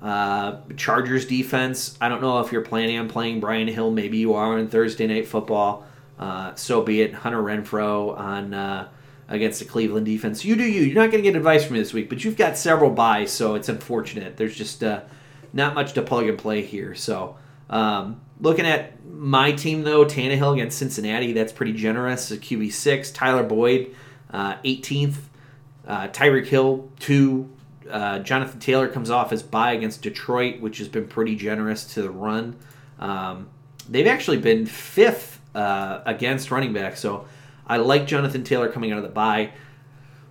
[0.00, 1.98] uh, Chargers defense.
[2.00, 3.90] I don't know if you're planning on playing Brian Hill.
[3.90, 5.84] Maybe you are on Thursday Night Football.
[6.18, 7.12] Uh, so be it.
[7.12, 8.88] Hunter Renfrow on uh,
[9.28, 10.44] against the Cleveland defense.
[10.44, 10.82] You do you.
[10.82, 13.30] You're not going to get advice from me this week, but you've got several buys,
[13.30, 14.36] so it's unfortunate.
[14.36, 15.02] There's just uh,
[15.52, 16.94] not much to plug and play here.
[16.94, 17.36] So
[17.70, 22.30] um, looking at my team though, Tannehill against Cincinnati, that's pretty generous.
[22.30, 23.94] A QB six, Tyler Boyd,
[24.30, 25.16] uh, 18th,
[25.86, 27.50] uh, Tyreek Hill two.
[27.90, 32.02] Uh, Jonathan Taylor comes off his bye against Detroit, which has been pretty generous to
[32.02, 32.56] the run.
[32.98, 33.48] Um,
[33.88, 37.26] they've actually been fifth uh, against running back, so
[37.66, 39.52] I like Jonathan Taylor coming out of the bye.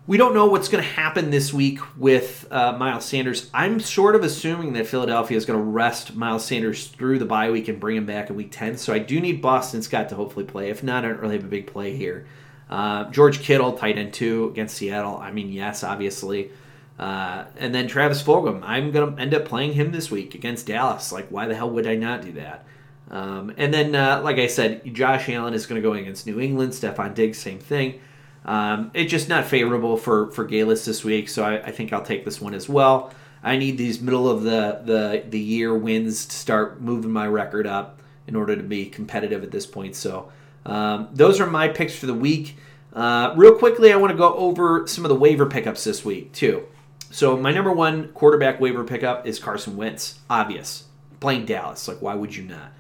[0.08, 3.50] We don't know what's going to happen this week with uh, Miles Sanders.
[3.54, 7.52] I'm sort of assuming that Philadelphia is going to rest Miles Sanders through the bye
[7.52, 8.78] week and bring him back in week 10.
[8.78, 10.70] So I do need Boston Scott to hopefully play.
[10.70, 12.26] If not, I don't really have a big play here.
[12.70, 15.18] Uh, George Kittle, tight end two against Seattle.
[15.18, 16.52] I mean, yes, obviously.
[16.98, 18.62] Uh, and then Travis Fulgham.
[18.64, 21.12] I'm going to end up playing him this week against Dallas.
[21.12, 22.66] Like, why the hell would I not do that?
[23.12, 26.40] Um, and then, uh, like I said, Josh Allen is going to go against New
[26.40, 26.72] England.
[26.72, 28.00] Stefon Diggs, same thing.
[28.48, 32.02] Um, it's just not favorable for for Galis this week, so I, I, think I'll
[32.02, 33.12] take this one as well.
[33.44, 37.68] I need these middle of the, the the year wins to start moving my record
[37.68, 39.96] up in order to be competitive at this point.
[39.96, 40.32] So
[40.66, 42.56] um, those are my picks for the week.
[42.94, 46.32] Uh, real quickly, I want to go over some of the waiver pickups this week
[46.32, 46.64] too.
[47.12, 50.20] So my number one quarterback waiver pickup is Carson Wentz.
[50.30, 50.86] Obvious,
[51.20, 51.86] playing Dallas.
[51.86, 52.72] Like why would you not?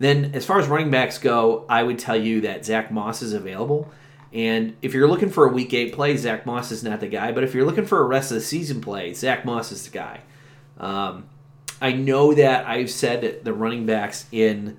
[0.00, 3.34] Then, as far as running backs go, I would tell you that Zach Moss is
[3.34, 3.92] available.
[4.32, 7.32] And if you're looking for a week eight play, Zach Moss is not the guy.
[7.32, 9.90] But if you're looking for a rest of the season play, Zach Moss is the
[9.90, 10.20] guy.
[10.78, 11.26] Um,
[11.80, 14.78] I know that I've said that the running backs in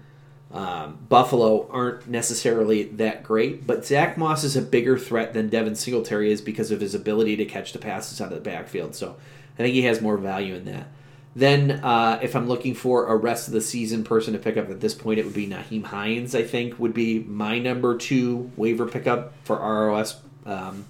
[0.52, 5.76] um, Buffalo aren't necessarily that great, but Zach Moss is a bigger threat than Devin
[5.76, 8.96] Singletary is because of his ability to catch the passes out of the backfield.
[8.96, 9.16] So
[9.56, 10.88] I think he has more value in that.
[11.36, 14.70] Then, uh, if I'm looking for a rest of the season person to pick up
[14.70, 16.36] at this point, it would be Nyheim Hines.
[16.36, 20.22] I think would be my number two waiver pickup for ROS.
[20.46, 20.86] Um,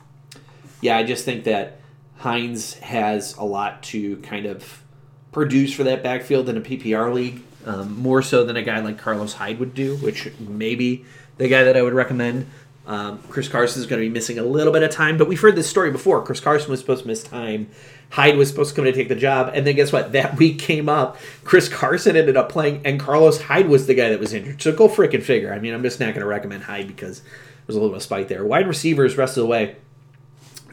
[0.81, 1.79] yeah, I just think that
[2.17, 4.83] Hines has a lot to kind of
[5.31, 8.97] produce for that backfield in a PPR league, um, more so than a guy like
[8.97, 11.05] Carlos Hyde would do, which maybe
[11.37, 12.47] the guy that I would recommend.
[12.85, 15.39] Um, Chris Carson is going to be missing a little bit of time, but we've
[15.39, 16.21] heard this story before.
[16.21, 17.69] Chris Carson was supposed to miss time
[18.13, 20.11] Hyde was supposed to come to take the job, and then guess what?
[20.11, 21.17] That week came up.
[21.43, 24.61] Chris Carson ended up playing, and Carlos Hyde was the guy that was injured.
[24.61, 25.51] So go freaking figure.
[25.51, 27.23] I mean, I'm just not going to recommend Hyde because
[27.65, 28.45] there's a little bit of spite there.
[28.45, 29.77] Wide receivers, rest of the way.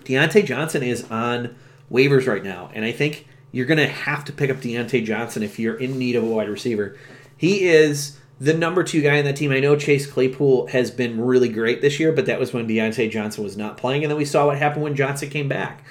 [0.04, 1.56] Diontae Johnson is on
[1.90, 5.42] waivers right now, and I think you're going to have to pick up Diontae Johnson
[5.42, 6.94] if you're in need of a wide receiver.
[7.38, 9.50] He is the number two guy on that team.
[9.50, 13.10] I know Chase Claypool has been really great this year, but that was when Diontae
[13.10, 15.82] Johnson was not playing, and then we saw what happened when Johnson came back.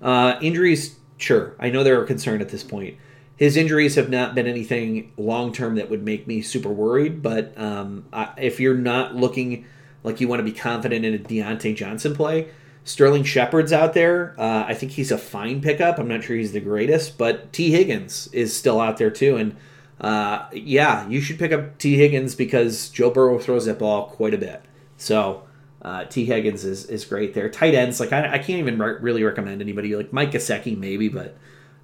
[0.00, 1.54] Uh, injuries, sure.
[1.58, 2.96] I know they're a concern at this point.
[3.36, 7.22] His injuries have not been anything long term that would make me super worried.
[7.22, 9.66] But um, I, if you're not looking
[10.02, 12.48] like you want to be confident in a Diontae Johnson play,
[12.84, 14.34] Sterling Shepard's out there.
[14.38, 15.98] Uh, I think he's a fine pickup.
[15.98, 19.36] I'm not sure he's the greatest, but Tee Higgins is still out there too.
[19.36, 19.56] And
[20.00, 24.34] uh, yeah, you should pick up Tee Higgins because Joe Burrow throws that ball quite
[24.34, 24.62] a bit.
[24.96, 25.45] So
[25.86, 27.48] uh, Tee Higgins is, is great there.
[27.48, 31.08] Tight ends, like I, I can't even re- really recommend anybody like Mike Gesicki maybe,
[31.08, 31.36] but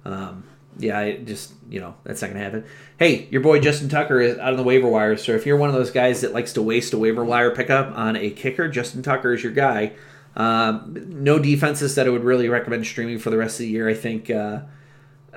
[0.03, 0.43] um,
[0.77, 2.65] yeah, I just you know that's not gonna happen.
[2.99, 5.69] Hey, your boy Justin Tucker is out on the waiver wire, so if you're one
[5.69, 9.03] of those guys that likes to waste a waiver wire pickup on a kicker, Justin
[9.03, 9.93] Tucker is your guy.
[10.35, 13.87] Um, no defenses that I would really recommend streaming for the rest of the year.
[13.87, 14.29] I think.
[14.29, 14.63] Uh,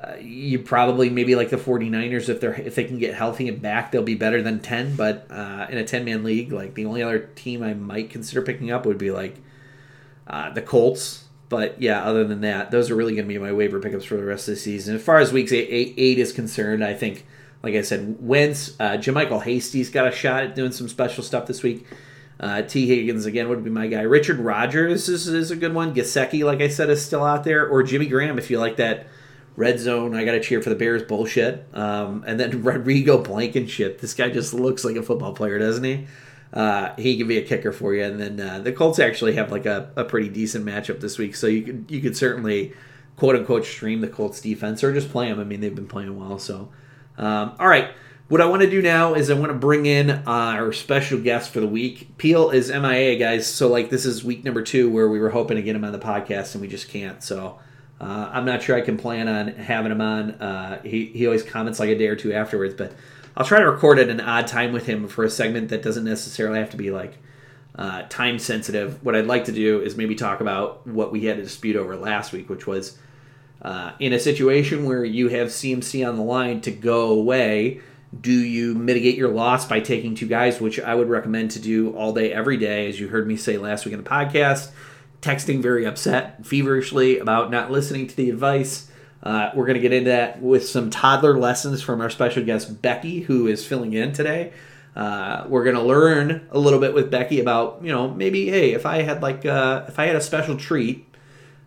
[0.02, 3.62] uh, you probably maybe like the 49ers if they're if they can get healthy and
[3.62, 6.84] back they'll be better than 10 but uh, in a 10 man league like the
[6.84, 9.36] only other team i might consider picking up would be like
[10.26, 13.52] uh, the colts but yeah other than that those are really going to be my
[13.52, 16.18] waiver pickups for the rest of the season as far as weeks eight, eight, eight
[16.18, 17.24] is concerned i think
[17.62, 21.46] like i said wentz uh, JaMycal Hasty's got a shot at doing some special stuff
[21.46, 21.86] this week
[22.38, 24.02] uh, Tee Higgins again would be my guy.
[24.02, 25.94] Richard Rodgers is, is a good one.
[25.94, 27.66] Gesicki, like I said, is still out there.
[27.66, 29.06] Or Jimmy Graham if you like that
[29.56, 31.66] Red Zone, I got to cheer for the Bears bullshit.
[31.74, 34.00] Um, and then Rodrigo Blankenship.
[34.00, 36.06] This guy just looks like a football player, doesn't he?
[36.52, 38.02] uh, he could be a kicker for you.
[38.02, 41.36] And then uh, the Colts actually have like a, a pretty decent matchup this week,
[41.36, 42.72] so you could you could certainly
[43.16, 45.40] quote unquote stream the Colts defense or just play them.
[45.40, 46.38] I mean, they've been playing well.
[46.38, 46.70] So,
[47.18, 47.90] um, all right.
[48.28, 51.50] What I want to do now is I want to bring in our special guest
[51.50, 52.18] for the week.
[52.18, 53.46] Peel is MIA, guys.
[53.46, 55.92] So like this is week number two where we were hoping to get him on
[55.92, 57.22] the podcast and we just can't.
[57.22, 57.60] So
[58.00, 60.32] uh, I'm not sure I can plan on having him on.
[60.32, 62.92] Uh, he he always comments like a day or two afterwards, but
[63.36, 66.04] I'll try to record at an odd time with him for a segment that doesn't
[66.04, 67.16] necessarily have to be like
[67.74, 69.02] uh, time sensitive.
[69.04, 71.96] What I'd like to do is maybe talk about what we had a dispute over
[71.96, 72.98] last week, which was
[73.62, 77.80] uh, in a situation where you have CMC on the line to go away.
[78.18, 81.94] Do you mitigate your loss by taking two guys, which I would recommend to do
[81.94, 84.70] all day, every day, as you heard me say last week in the podcast?
[85.26, 88.88] Texting very upset, feverishly about not listening to the advice.
[89.24, 92.80] Uh, we're going to get into that with some toddler lessons from our special guest,
[92.80, 94.52] Becky, who is filling in today.
[94.94, 98.70] Uh, we're going to learn a little bit with Becky about, you know, maybe, hey,
[98.72, 101.12] if I had like, uh, if I had a special treat,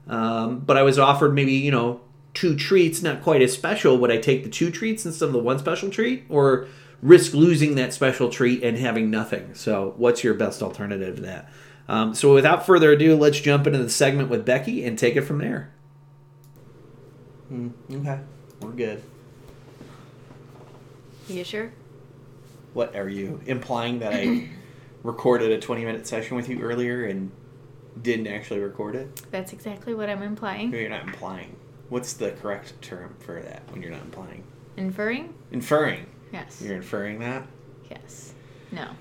[0.07, 1.99] um, but I was offered maybe, you know,
[2.34, 5.39] two treats, not quite as special, would I take the two treats instead of the
[5.39, 6.70] one special treat or
[7.01, 9.53] risk losing that special treat and having nothing?
[9.53, 11.51] So, what's your best alternative to that?
[11.89, 15.23] Um, so, without further ado, let's jump into the segment with Becky and take it
[15.23, 15.71] from there.
[17.51, 18.19] Mm, okay,
[18.61, 19.03] we're good.
[21.27, 21.71] You sure?
[22.73, 24.49] What are you implying that I
[25.03, 27.31] recorded a 20 minute session with you earlier and
[27.99, 29.23] didn't actually record it?
[29.31, 30.69] That's exactly what I'm implying.
[30.69, 31.55] No, you're not implying.
[31.89, 34.43] What's the correct term for that when you're not implying?
[34.77, 35.33] Inferring?
[35.51, 36.05] Inferring.
[36.31, 36.61] Yes.
[36.61, 37.47] You're inferring that?
[37.89, 38.35] Yes.
[38.71, 38.91] No.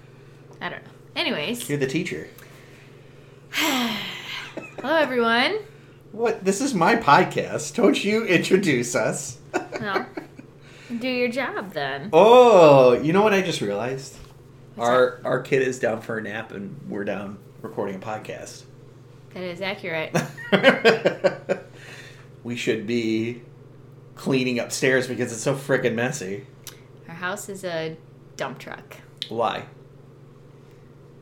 [0.62, 0.90] I don't know.
[1.14, 1.68] Anyways.
[1.68, 2.28] You're the teacher.
[3.52, 5.58] Hello, everyone.
[6.12, 6.44] What?
[6.44, 7.74] This is my podcast.
[7.74, 9.38] Don't you introduce us?
[9.80, 10.04] No.
[10.98, 12.10] Do your job then.
[12.12, 14.16] Oh, you know what I just realized?
[14.74, 18.64] What's our our kid is down for a nap and we're down recording a podcast.
[19.34, 20.16] That is accurate.
[22.42, 23.42] we should be
[24.16, 26.46] cleaning upstairs because it's so freaking messy.
[27.08, 27.96] Our house is a
[28.36, 28.96] dump truck.
[29.28, 29.66] Why?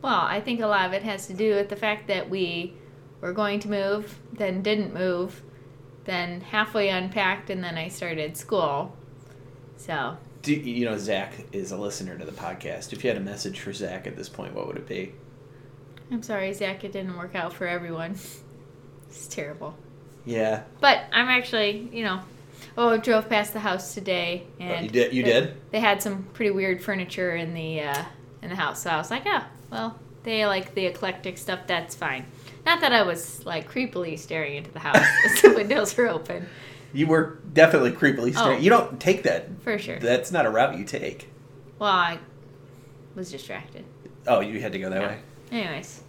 [0.03, 2.75] Well, I think a lot of it has to do with the fact that we
[3.21, 5.43] were going to move, then didn't move,
[6.05, 8.97] then halfway unpacked, and then I started school.
[9.77, 12.93] So, Do, you know Zach is a listener to the podcast.
[12.93, 15.13] If you had a message for Zach at this point, what would it be?
[16.11, 18.17] I'm sorry, Zach, it didn't work out for everyone.
[19.09, 19.75] It's terrible.
[20.25, 20.63] Yeah.
[20.81, 22.21] But I'm actually, you know,
[22.79, 25.71] oh, I drove past the house today, and Oh, you did- you they, did?
[25.73, 28.05] They had some pretty weird furniture in the uh,
[28.43, 31.61] in the house, so I was like, yeah, well, they like the eclectic stuff.
[31.67, 32.27] That's fine.
[32.65, 36.49] Not that I was like creepily staring into the house as the windows were open,
[36.93, 38.59] You were definitely creepily staring.
[38.59, 38.61] Oh.
[38.61, 39.49] You don't take that.
[39.63, 39.99] for sure.
[40.01, 41.29] That's not a route you take.
[41.79, 42.19] Well, I
[43.15, 43.85] was distracted.
[44.27, 45.09] Oh, you had to go that Yeah.
[45.09, 45.19] way.
[45.53, 46.01] Anyways,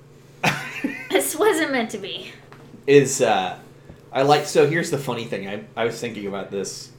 [1.12, 2.32] this wasn't meant to be.
[2.88, 3.60] is uh
[4.12, 5.48] I like so here's the funny thing.
[5.48, 6.92] I I was thinking about this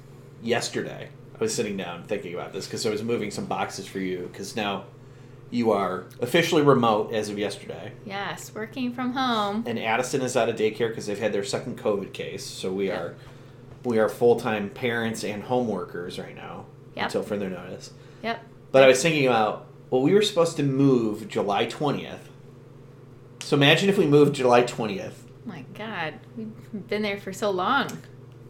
[0.43, 1.09] yesterday.
[1.35, 4.29] I was sitting down thinking about this because I was moving some boxes for you
[4.31, 4.85] because now
[5.51, 7.93] you are officially remote as of yesterday.
[8.05, 9.65] Yes, working from home.
[9.67, 12.45] And Addison is out of daycare because they've had their second COVID case.
[12.45, 13.01] So we Yep.
[13.01, 13.15] are
[13.85, 17.05] we are full time parents and home workers right now Yep.
[17.07, 17.93] until further notice.
[18.23, 18.41] Yep.
[18.73, 22.29] But I was thinking about well, we were supposed to move July twentieth.
[23.41, 25.25] So imagine if we moved July twentieth.
[25.47, 26.53] Oh my God, we've
[26.89, 27.89] been there for so long.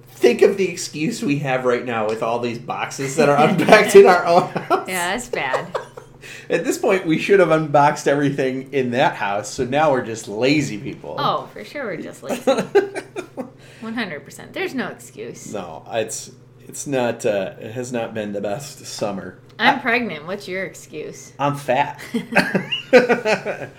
[0.08, 3.94] Think of the excuse we have right now with all these boxes that are unpacked
[3.94, 4.88] in our own house.
[4.88, 5.76] Yeah, that's bad.
[6.50, 9.52] At this point, we should have unboxed everything in that house.
[9.52, 11.16] So now we're just lazy people.
[11.18, 12.42] Oh, for sure, we're just lazy.
[13.80, 14.52] 100%.
[14.52, 15.52] There's no excuse.
[15.52, 16.32] no, it's
[16.66, 17.24] it's not.
[17.24, 19.38] Uh, it has not been the best summer.
[19.58, 20.26] I'm pregnant.
[20.26, 21.32] What's your excuse?
[21.38, 22.00] I'm fat.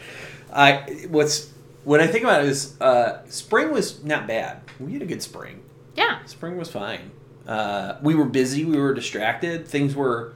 [0.52, 1.52] I what's
[1.84, 4.62] what I think about is uh, spring was not bad.
[4.80, 5.62] We had a good spring.
[5.96, 6.26] Yeah.
[6.26, 7.12] Spring was fine.
[7.48, 8.66] Uh, we were busy.
[8.66, 9.68] We were distracted.
[9.68, 10.34] Things were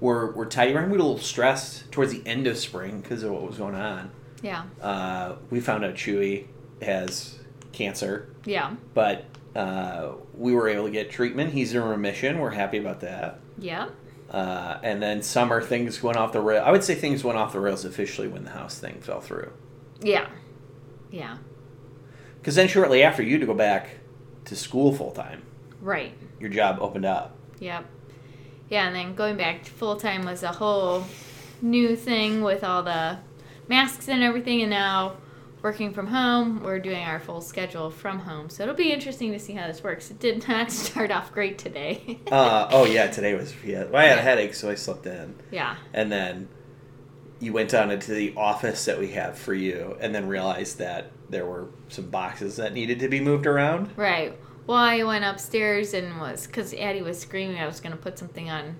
[0.00, 0.68] were were tight.
[0.68, 3.74] We were a little stressed towards the end of spring because of what was going
[3.74, 4.10] on.
[4.42, 4.64] Yeah.
[4.80, 6.46] Uh, we found out Chewy
[6.82, 7.38] has
[7.72, 8.74] cancer, Yeah.
[8.94, 9.24] but
[9.54, 11.52] uh, we were able to get treatment.
[11.52, 12.38] He's in remission.
[12.38, 13.40] We're happy about that.
[13.58, 13.88] Yeah.
[14.30, 16.62] Uh, and then summer things went off the rail.
[16.64, 19.50] I would say things went off the rails officially when the house thing fell through.
[20.02, 20.28] Yeah.
[21.10, 21.38] Yeah.
[22.38, 23.88] Because then shortly after, you had to go back
[24.44, 25.42] to school full time.
[25.80, 26.12] Right.
[26.38, 27.36] Your job opened up.
[27.60, 27.86] Yep.
[28.68, 31.04] Yeah, and then going back to full time was a whole
[31.62, 33.18] new thing with all the
[33.68, 35.16] masks and everything, and now
[35.62, 38.48] working from home, we're doing our full schedule from home.
[38.48, 40.10] So it'll be interesting to see how this works.
[40.10, 42.20] It did not start off great today.
[42.30, 43.84] Uh, oh yeah, today was yeah.
[43.84, 45.76] Well, I had a headache, so I slept in, yeah.
[45.94, 46.48] and then
[47.38, 51.12] you went down into the office that we have for you, and then realized that
[51.30, 53.90] there were some boxes that needed to be moved around.
[53.96, 54.36] Right.
[54.66, 58.18] Well, I went upstairs and was because Addie was screaming I was going to put
[58.18, 58.76] something on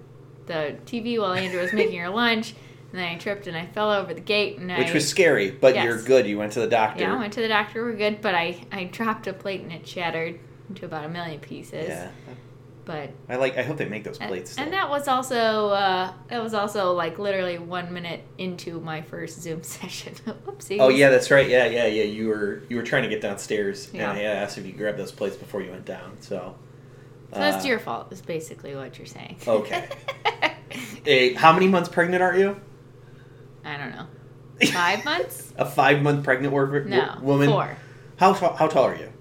[0.47, 2.55] the TV while Andrew was making her lunch,
[2.93, 5.51] and then I tripped and I fell over the gate and Which I, was scary,
[5.51, 5.84] but Yes.
[5.84, 6.26] you're good.
[6.26, 7.03] You went to the doctor.
[7.03, 7.84] yeah, I went to the doctor.
[7.84, 11.41] We're good, but I I dropped a plate and it shattered into about a million
[11.41, 11.89] pieces.
[11.89, 12.11] Yeah.
[12.87, 13.59] But I like.
[13.59, 14.53] I hope they make those and, plates.
[14.53, 14.64] Still.
[14.64, 19.43] and that was also uh, that was also like literally one minute into my first
[19.43, 20.14] Zoom session.
[20.47, 20.78] Whoopsie.
[20.80, 21.49] Oh yeah, that's right.
[21.49, 22.05] Yeah, yeah, yeah.
[22.05, 24.11] You were you were trying to get downstairs, Yeah.
[24.11, 26.16] and I asked if you grabbed those plates before you went down.
[26.20, 26.55] So.
[27.32, 28.12] So that's uh, your fault.
[28.12, 29.37] Is basically what you're saying.
[29.47, 29.89] Okay.
[31.05, 32.61] Hey, how many months pregnant are you?
[33.64, 34.07] I don't know.
[34.72, 35.53] Five months?
[35.59, 37.18] A five month pregnant wor- No.
[37.22, 37.49] woman.
[37.49, 37.76] Four.
[38.16, 39.12] How how tall are you?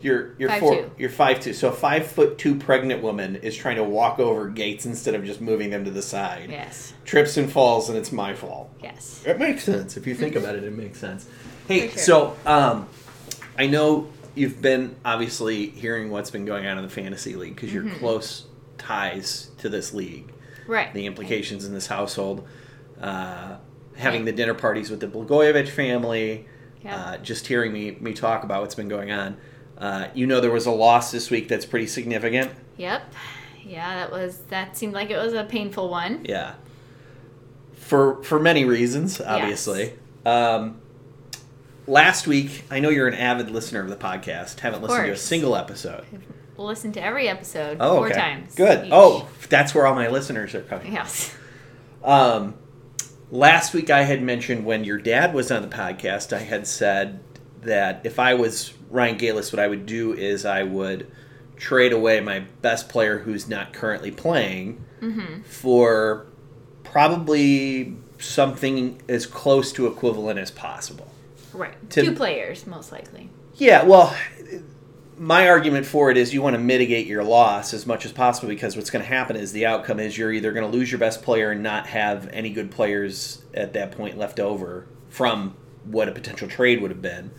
[0.00, 0.74] You're you're Five four.
[0.76, 0.90] two.
[0.98, 1.52] You're five two.
[1.52, 5.24] So a five foot two pregnant woman is trying to walk over gates instead of
[5.24, 6.50] just moving them to the side.
[6.50, 6.92] Yes.
[7.04, 8.70] Trips and falls, and it's my fault.
[8.82, 9.22] Yes.
[9.26, 10.62] It makes sense if you think about it.
[10.64, 11.28] It makes sense.
[11.66, 11.98] Hey, sure.
[11.98, 12.88] so um,
[13.58, 17.74] I know you've been obviously hearing what's been going on in the fantasy league because
[17.74, 17.98] you're Mm-hmm.
[17.98, 18.44] close
[18.78, 20.32] ties to this league,
[20.68, 20.94] Right.
[20.94, 22.46] the implications in this household,
[23.00, 23.56] uh,
[23.96, 24.26] having Right.
[24.26, 26.46] the dinner parties with the Blagojevich family,
[26.84, 26.96] Yeah.
[26.96, 29.36] uh, just hearing me me talk about what's been going on.
[29.78, 32.50] Uh, you know, there was a loss this week that's pretty significant.
[32.76, 33.02] Yep.
[33.64, 36.24] Yeah, that was that seemed like it was a painful one.
[36.24, 36.54] Yeah.
[37.74, 39.92] For for many reasons, obviously.
[40.26, 40.80] Um,
[41.86, 44.60] last week, I know you're an avid listener of the podcast.
[44.60, 46.04] Haven't listened to a single episode.
[46.56, 48.18] Listen to every episode Oh, four okay.
[48.18, 48.54] times.
[48.56, 48.86] Good.
[48.86, 48.92] each.
[48.92, 50.92] Oh, that's where all my listeners are coming.
[50.92, 51.32] Yes.
[52.02, 52.54] Um,
[53.30, 57.20] last week, I had mentioned when your dad was on the podcast, I had said
[57.62, 61.10] that if I was Ryan Galis, what I would do is I would
[61.56, 65.42] trade away my best player who's not currently playing Mm-hmm.
[65.42, 66.26] for
[66.82, 71.06] probably something as close to equivalent as possible.
[71.52, 71.74] Right.
[71.90, 73.30] To- Two players, most likely.
[73.54, 74.16] Yeah, well,
[75.16, 78.48] my argument for it is you want to mitigate your loss as much as possible
[78.48, 80.98] because what's going to happen is the outcome is you're either going to lose your
[80.98, 85.54] best player and not have any good players at that point left over from
[85.84, 87.30] what a potential trade would have been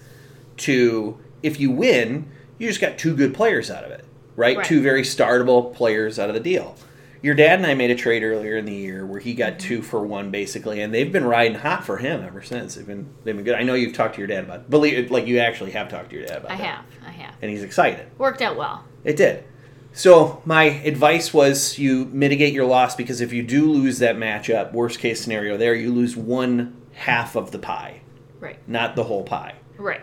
[0.60, 4.06] to if you win, you just got two good players out of it,
[4.36, 4.58] right?
[4.58, 4.66] Right.
[4.66, 6.76] Two very startable players out of the deal.
[7.22, 9.68] Your dad and I made a trade earlier in the year where he got mm-hmm.
[9.68, 12.76] two for one basically, and they've been riding hot for him ever since.
[12.76, 13.56] They've been they've been good.
[13.56, 16.12] I know you've talked to your dad about believe it, like you actually have talked
[16.12, 16.86] to your dad about I that, have.
[17.06, 17.36] I have.
[17.42, 18.08] and he's excited.
[18.18, 18.86] Worked out well.
[19.04, 19.44] It did.
[19.92, 24.72] So my advice was you mitigate your loss because if you do lose that matchup,
[24.72, 28.02] worst case scenario there, you lose one half of the pie,
[28.40, 28.58] Right.
[28.68, 29.56] not the whole pie.
[29.78, 30.02] Right.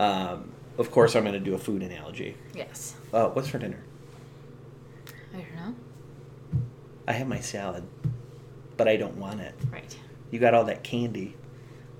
[0.00, 2.34] Um, of course, I'm going to do a food analogy.
[2.54, 2.94] Yes.
[3.12, 3.82] Uh, what's for dinner?
[5.34, 5.74] I don't know.
[7.06, 7.84] I have my salad,
[8.78, 9.54] but I don't want it.
[9.70, 9.94] Right.
[10.30, 11.36] You got all that candy.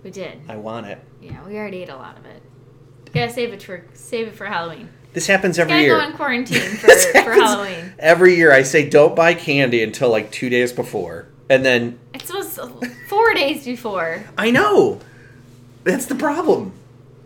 [0.03, 0.41] We did.
[0.49, 0.99] I want it.
[1.21, 2.43] Yeah, we already ate a lot of it.
[3.13, 4.89] Gotta save it for save it for Halloween.
[5.13, 5.99] This happens every Gotta year.
[5.99, 7.93] go on quarantine for, for Halloween.
[7.99, 12.31] Every year, I say don't buy candy until like two days before, and then It
[12.33, 12.59] was
[13.09, 14.25] four days before.
[14.39, 15.01] I know
[15.85, 16.73] that's the problem.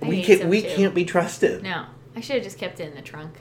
[0.05, 0.68] I we can't we too.
[0.68, 1.62] can't be trusted.
[1.62, 1.86] No,
[2.16, 3.34] I should have just kept it in the trunk.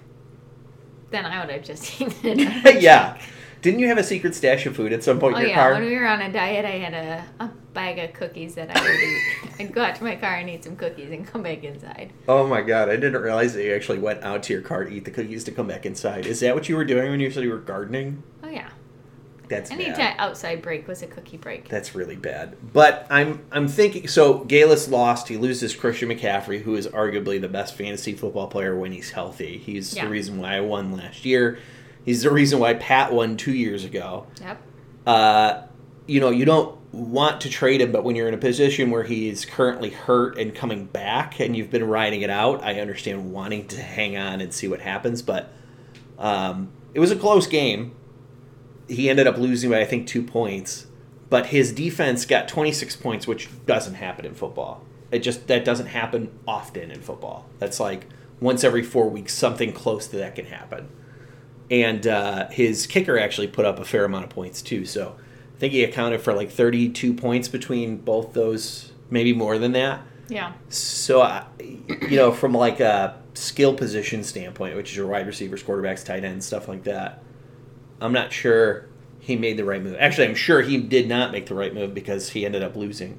[1.12, 2.82] Then I would have just eaten it.
[2.82, 3.20] yeah.
[3.62, 5.70] Didn't you have a secret stash of food at some point Oh in your car?
[5.70, 5.82] yeah, car?
[5.82, 8.82] when we were on a diet, I had a, a bag of cookies that I
[8.82, 9.22] would eat.
[9.60, 12.12] I'd go out to my car and eat some cookies and come back inside.
[12.28, 14.92] oh my god, I didn't realize that you actually went out to your car to
[14.92, 16.26] eat the cookies to come back inside.
[16.26, 18.22] Is that what you were doing when you said you were gardening?
[19.56, 20.16] That's any bad.
[20.20, 21.70] outside break was a cookie break.
[21.70, 22.56] That's really bad.
[22.74, 27.48] But I'm I'm thinking so Galis lost, he loses Christian McCaffrey, who is arguably the
[27.48, 29.58] best fantasy football player when he's healthy.
[29.58, 30.06] He's Yeah.
[30.06, 31.60] the reason why I won last year.
[32.06, 34.28] He's the reason why Pat won two years ago.
[34.42, 34.62] Yep.
[35.08, 35.62] uh,
[36.06, 39.04] you know, you don't want to trade him, but when you're in a position where
[39.04, 43.68] he's currently hurt and coming back and you've been riding it out, I understand wanting
[43.70, 45.22] to hang on and see what happens.
[45.22, 45.50] But
[46.20, 47.96] um, it was a close game.
[48.88, 50.88] He ended up losing by, I think, two points.
[51.30, 54.84] But his defense got 26 points, which doesn't happen in football.
[55.12, 57.48] It just, that doesn't happen often in football.
[57.60, 58.08] That's like
[58.40, 60.90] once every four weeks, something close to that can happen
[61.74, 64.86] and uh, his kicker actually put up a fair amount of points too.
[64.86, 65.16] So
[65.56, 70.02] I think he accounted for like 32 points between both those, maybe more than that.
[70.30, 70.54] Yeah.
[70.70, 75.64] So I, you know, from like a skill position standpoint, which is your wide receivers,
[75.64, 77.24] quarterbacks, tight ends, stuff like that,
[78.04, 78.86] I'm not sure
[79.20, 79.96] he made the right move.
[79.98, 83.18] Actually, I'm sure he did not make the right move because he ended up losing.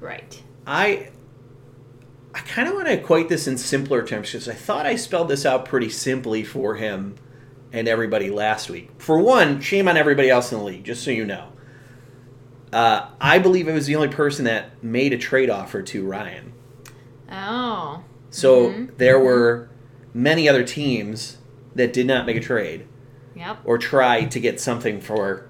[0.00, 0.42] Right.
[0.66, 1.10] I
[2.34, 5.28] I kind of want to equate this in simpler terms because I thought I spelled
[5.28, 7.14] this out pretty simply for him
[7.72, 8.90] and everybody last week.
[8.98, 11.52] For one, shame on everybody else in the league, just so you know.
[12.72, 16.52] Uh, I believe I was the only person that made a trade offer to Ryan.
[17.30, 18.02] Oh.
[18.30, 18.96] So Mhm.
[18.96, 19.68] there were
[20.14, 21.38] many other teams
[21.74, 22.86] that did not make a trade
[23.34, 23.58] Yep.
[23.64, 25.46] or try to get something for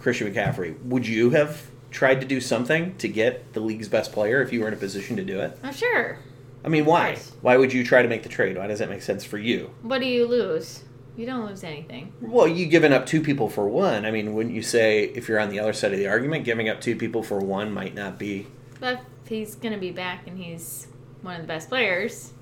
[0.00, 0.80] Christian McCaffrey.
[0.84, 4.60] Would you have tried to do something to get the league's best player if you
[4.60, 5.58] were in a position to do it?
[5.64, 6.18] Oh, sure.
[6.64, 7.18] I mean, why?
[7.42, 8.56] Why would you try to make the trade?
[8.56, 9.70] Why does that make sense for you?
[9.82, 10.84] What do you lose?
[11.16, 12.12] You don't lose anything.
[12.20, 14.04] Well, you giving up two people for one.
[14.04, 16.68] I mean, wouldn't you say if you're on the other side of the argument, giving
[16.68, 18.46] up two people for one might not be
[18.80, 20.88] But if he's going to be back and he's
[21.22, 22.32] one of the best players,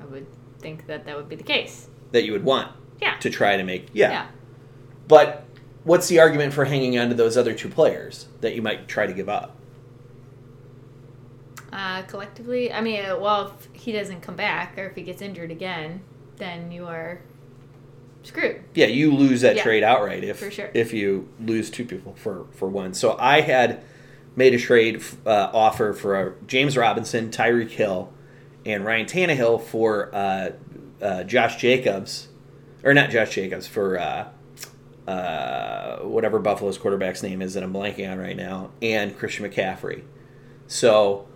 [0.00, 0.26] I would
[0.60, 1.88] think that that would be the case.
[2.12, 2.70] that you would want
[3.02, 3.16] Yeah.
[3.18, 3.88] to try to make?
[3.92, 4.10] Yeah.
[4.10, 4.26] Yeah.
[5.08, 5.44] But
[5.84, 9.06] what's the argument for hanging on to those other two players that you might try
[9.06, 9.56] to give up?
[11.72, 15.22] Uh, collectively, I mean, uh, well, if he doesn't come back or if he gets
[15.22, 16.02] injured again,
[16.36, 17.20] then you are
[18.22, 18.62] screwed.
[18.74, 19.62] Yeah, you lose that Yeah.
[19.62, 20.70] trade outright if sure.
[20.74, 22.92] if you lose two people for for one.
[22.94, 23.82] So I had
[24.36, 28.12] made a trade uh, offer for uh, James Robinson, Tyreek Hill,
[28.66, 30.50] and Ryan Tannehill for uh,
[31.00, 32.28] uh, Josh Jacobs,
[32.84, 34.28] or not Josh Jacobs for uh,
[35.06, 40.02] uh, whatever Buffalo's quarterback's name is that I'm blanking on right now, and Christian McCaffrey.
[40.66, 41.26] So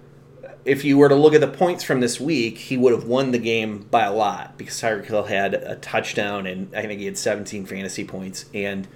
[0.66, 3.30] if you were to look at the points from this week, he would have won
[3.30, 7.06] the game by a lot because Tyreek Hill had a touchdown and I think he
[7.06, 8.46] had 17 fantasy points.
[8.52, 8.88] And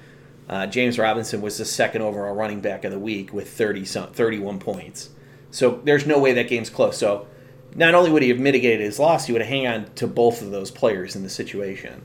[0.48, 4.12] uh, James Robinson was the second overall running back of the week with 30 some,
[4.12, 5.10] 31 points.
[5.52, 6.98] So there's no way that game's close.
[6.98, 7.28] So
[7.76, 10.42] not only would he have mitigated his loss, he would have hang on to both
[10.42, 12.02] of those players in the situation.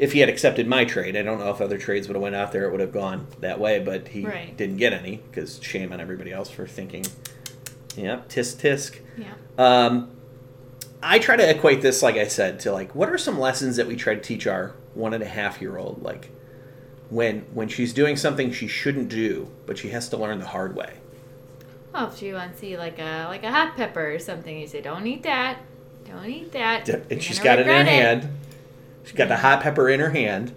[0.00, 2.34] If he had accepted my trade, I don't know if other trades would have went
[2.34, 2.64] out there.
[2.64, 4.56] It would have gone that way, but he Right.
[4.56, 7.04] didn't get any because shame on everybody else for thinking.
[7.96, 8.98] Yeah, tisk tisk.
[9.18, 9.26] Yeah.
[9.58, 10.10] Um,
[11.02, 13.86] I try to equate this, like I said, to like what are some lessons that
[13.86, 16.30] we try to teach our one and a half year old, like
[17.10, 20.74] when when she's doing something she shouldn't do, but she has to learn the hard
[20.74, 20.94] way.
[21.92, 24.66] Well, if you want to see like a like a hot pepper or something, you
[24.66, 25.58] say, "Don't eat that.
[26.08, 28.28] Don't eat that." And You're she's got it in her regret hand.
[29.04, 30.54] She's got the hot pepper in her hand,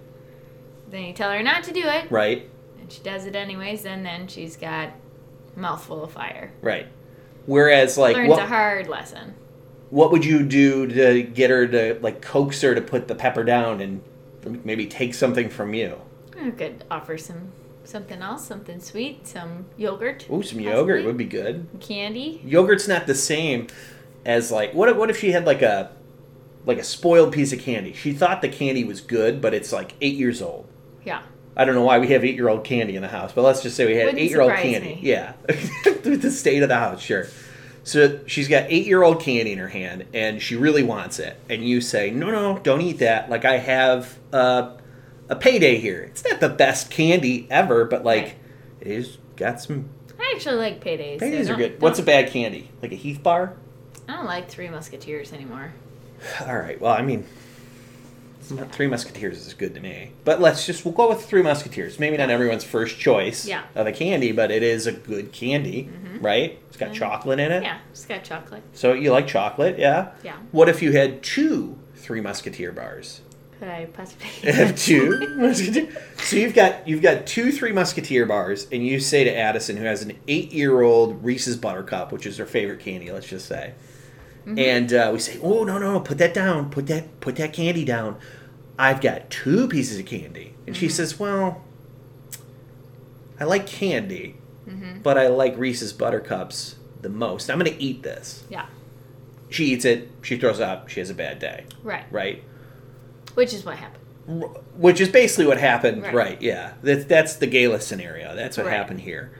[0.90, 2.48] Then you tell her not to do it, right?
[2.80, 3.84] and she does it anyways.
[3.86, 4.90] And then she's got
[5.56, 6.52] a mouthful of fire.
[6.60, 6.86] Right.
[7.46, 9.34] Whereas, like, Learns what, a hard lesson.
[9.90, 13.44] what would you do to get her to like coax her to put the pepper
[13.44, 14.02] down and
[14.64, 16.00] maybe take something from you?
[16.40, 17.52] I could offer some
[17.84, 21.66] something else, something sweet, some yogurt, Ooh, some yogurt would be good.
[21.80, 22.40] candy.
[22.44, 23.66] yogurt's not the same
[24.24, 25.90] as like what if, what if she had like a
[26.66, 29.94] like a spoiled piece of candy she thought the candy was good but it's like
[30.00, 30.66] eight years old
[31.04, 31.22] Yeah.
[31.56, 33.62] i don't know why we have eight year old candy in the house but let's
[33.62, 35.00] just say we had eight year old candy me.
[35.02, 37.26] yeah the state of the house sure
[37.82, 41.38] so she's got eight year old candy in her hand and she really wants it
[41.50, 44.74] and you say no no don't eat that like i have uh,
[45.28, 48.34] a payday here it's not the best candy ever but like Right.
[48.80, 49.88] it is got some
[50.18, 51.18] I actually like paydays.
[51.20, 53.54] so paydays are good what's a bad candy like a heath bar
[54.08, 55.72] I don't like Three Musketeers anymore.
[56.46, 56.80] All right.
[56.80, 57.24] Well, I mean,
[58.72, 60.10] Three Musketeers is good to me.
[60.24, 61.98] But let's just we'll go with Three Musketeers.
[61.98, 63.62] Maybe not everyone's first choice Yeah.
[63.74, 65.88] of a candy, but it is a good candy,
[66.20, 66.58] right?
[66.68, 66.94] It's got Mhm.
[66.94, 67.62] chocolate in it.
[67.62, 68.62] Yeah, it's got chocolate.
[68.74, 70.08] So you like chocolate, yeah?
[70.22, 70.34] Yeah.
[70.52, 73.22] What if you had two Three Musketeer bars?
[73.58, 75.88] Could I possibly have two Musketeer.
[76.18, 79.84] So you've got you've got two Three Musketeer bars, and you say to Addison, who
[79.84, 83.72] has an eight-year-old Reese's Buttercup, which is her favorite candy, let's just say,
[84.46, 84.58] Mm-hmm.
[84.58, 87.84] and uh, we say, "Oh no, no, put that down, put that put that candy
[87.84, 88.16] down."
[88.78, 90.90] I've got two pieces of candy, and she Mhm.
[90.90, 91.62] says, "Well,
[93.40, 94.36] I like candy,
[94.68, 97.50] hmm but I like Reese's Buttercups the most.
[97.50, 98.66] I'm going to eat this." Yeah.
[99.50, 100.10] She eats it.
[100.22, 100.88] She throws up.
[100.88, 101.64] She has a bad day.
[101.82, 102.04] Right.
[102.10, 102.42] Right.
[103.34, 104.02] Which is what happened.
[104.28, 106.14] R- Which is basically what happened, right?
[106.14, 106.42] Right.
[106.42, 108.34] yeah, that's that's the Gala scenario.
[108.34, 108.74] That's what Right.
[108.76, 109.30] happened here.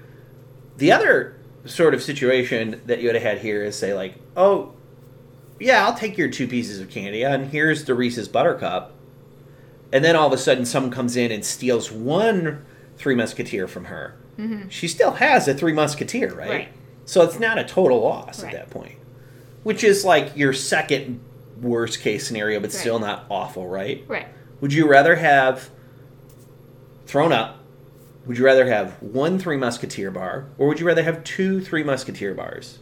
[0.76, 4.72] The other sort of situation that you would have had here is say like, oh,
[5.64, 8.92] yeah, I'll take your two pieces of candy, and here's the Reese's Buttercup,
[9.92, 12.64] and then all of a sudden someone comes in and steals one
[12.96, 14.14] Three Musketeer from her.
[14.36, 16.48] hmm She still has a Three Musketeer, right?
[16.50, 16.68] Right.
[17.06, 18.54] So it's not a total loss Right.
[18.54, 18.96] at that point,
[19.62, 21.20] which is like your second
[21.62, 22.80] worst case scenario, but Right.
[22.80, 24.04] still not awful, right?
[24.06, 24.26] Right.
[24.60, 25.70] Would you rather have
[27.06, 27.58] thrown up?
[28.26, 31.82] Would you rather have one Three Musketeer bar, or would you rather have two Three
[31.82, 32.78] Musketeer bars?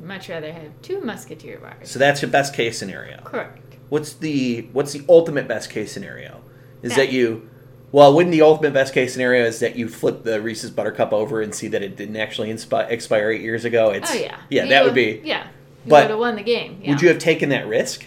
[0.00, 1.90] Much rather have two Musketeer bars.
[1.90, 3.20] So that's your best case scenario.
[3.24, 3.58] Correct.
[3.88, 6.40] What's the what's the ultimate best case scenario?
[6.82, 7.48] Is that That- you?
[7.90, 11.40] Well, wouldn't the ultimate best case scenario is that you flip the Reese's Buttercup over
[11.40, 13.90] and see that it didn't actually inspi- expire eight years ago?
[13.90, 14.36] It's, oh yeah.
[14.50, 15.22] yeah, You that would would- be.
[15.24, 15.44] Yeah.
[15.84, 16.80] You But would have won the game.
[16.82, 16.90] Yeah.
[16.90, 18.04] Would you have taken that risk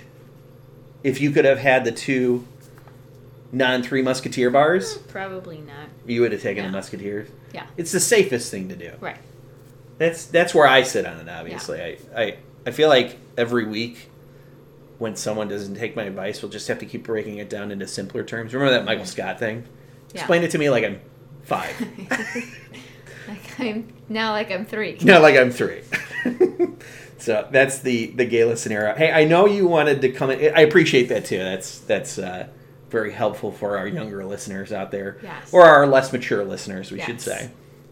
[1.03, 2.45] if you could have had the two
[3.51, 5.89] non Three Musketeer bars, mm, Probably not.
[6.05, 7.29] you would have taken the Musketeers.
[7.53, 7.65] Yeah.
[7.75, 8.91] It's the safest thing to do.
[8.99, 9.17] Right.
[10.01, 11.29] That's that's where I sit on it.
[11.29, 14.09] Obviously, I, I I feel like every week
[14.97, 17.85] when someone doesn't take my advice, we'll just have to keep breaking it down into
[17.87, 18.51] simpler terms.
[18.55, 19.63] Remember that Michael Scott thing?
[20.13, 20.21] Yeah.
[20.21, 20.99] Explain it to me like I'm
[21.43, 21.79] five,
[23.27, 24.97] Like I'm now like I'm three.
[25.03, 25.81] Now, like I'm three.
[27.19, 28.95] so that's the the Gala scenario.
[28.95, 30.31] Hey, I know you wanted to come.
[30.31, 30.55] in.
[30.55, 31.37] I appreciate that too.
[31.37, 32.47] That's that's uh,
[32.89, 35.53] very helpful for our younger listeners out there, Yes.
[35.53, 37.51] or our less mature listeners, we should say.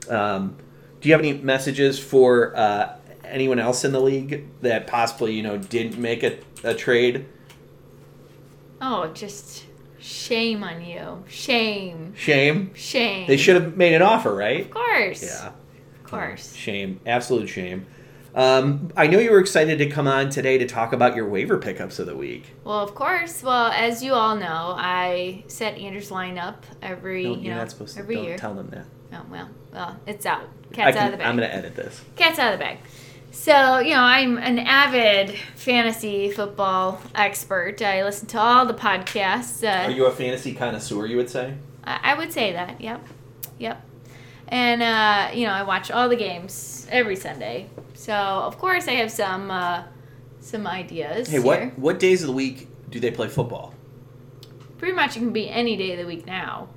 [0.09, 0.55] Um,
[1.01, 5.43] do you have any messages for uh, anyone else in the league that possibly you
[5.43, 7.25] know didn't make a, a trade?
[8.81, 9.65] Oh, just
[9.99, 11.23] shame on you.
[11.27, 12.13] Shame.
[12.15, 12.71] Shame.
[12.73, 13.27] Shame.
[13.27, 14.61] They should have made an offer, right?
[14.61, 15.23] Of course.
[15.23, 15.47] Yeah.
[16.03, 16.53] Of course.
[16.55, 16.99] Shame.
[17.05, 17.85] Absolute shame.
[18.35, 21.57] Um, I know you were excited to come on today to talk about your waiver
[21.57, 22.45] pickups of the week.
[22.63, 23.41] Well, of course.
[23.43, 27.95] Well, as you all know, I set Anders' lineup every No, you know not supposed
[27.95, 28.01] to.
[28.01, 28.37] every Don't year.
[28.37, 28.85] tell them that.
[29.11, 30.47] Oh well, well, it's out.
[30.73, 31.27] Cat's can- out of the bag.
[31.27, 32.01] I'm going to edit this.
[32.15, 32.77] Cat's out of the bag.
[33.31, 37.81] So, you know, I'm an avid fantasy football expert.
[37.81, 39.63] I listen to all the podcasts.
[39.63, 41.05] Uh, Are you a fantasy connoisseur?
[41.05, 41.53] You would say.
[41.83, 42.81] I I would say that.
[42.81, 43.01] Yep.
[43.59, 43.85] Yep.
[44.47, 47.69] And uh, you know, I watch all the games every Sunday.
[47.93, 49.83] So of course I have some uh,
[50.41, 51.29] some ideas.
[51.29, 51.71] Hey, what here.
[51.75, 53.73] what days of the week do they play football?
[54.79, 56.69] Pretty much it can be any day of the week now.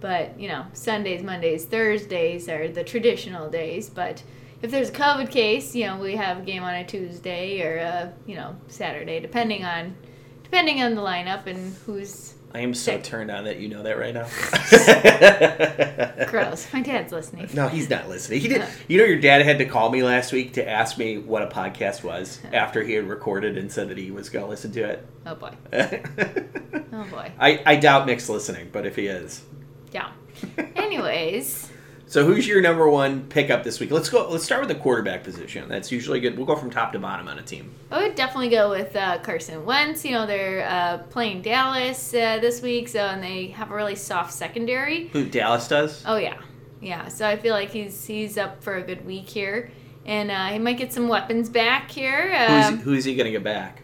[0.00, 3.90] But, you know, Sundays, Mondays, Thursdays are the traditional days.
[3.90, 4.22] But
[4.62, 7.76] if there's a COVID case, you know, we have a game on a Tuesday or
[7.76, 9.94] a, you know, Saturday, depending on
[10.42, 13.04] depending on the lineup and who's I am so Sick.
[13.04, 14.26] turned on that you know that right now.
[16.30, 16.66] gross.
[16.72, 17.48] My dad's listening.
[17.54, 18.40] No, he's not listening.
[18.40, 18.64] He did.
[18.88, 21.46] You know, your dad had to call me last week to ask me what a
[21.46, 24.82] podcast was after he had recorded and said that he was going to listen to
[24.82, 25.06] it.
[25.26, 25.52] Oh boy.
[25.72, 27.32] Oh boy.
[27.38, 29.42] I, I doubt Nick's listening, but if he is,
[29.92, 30.10] Yeah.
[30.76, 31.70] Anyways,
[32.06, 33.92] so who's your number one pickup this week?
[33.92, 34.28] Let's go.
[34.28, 35.68] Let's start with the quarterback position.
[35.68, 36.36] That's usually good.
[36.36, 37.72] We'll go from top to bottom on a team.
[37.90, 40.04] I would definitely go with uh, Carson Wentz.
[40.04, 43.94] You know, they're uh, playing Dallas uh, this week, so and they have a really
[43.94, 45.06] soft secondary.
[45.08, 46.02] Who Dallas does?
[46.04, 46.40] Oh yeah,
[46.80, 47.06] yeah.
[47.08, 49.70] So I feel like he's he's up for a good week here,
[50.04, 52.34] and uh, he might get some weapons back here.
[52.48, 53.82] Um, who's, who's he going to get back?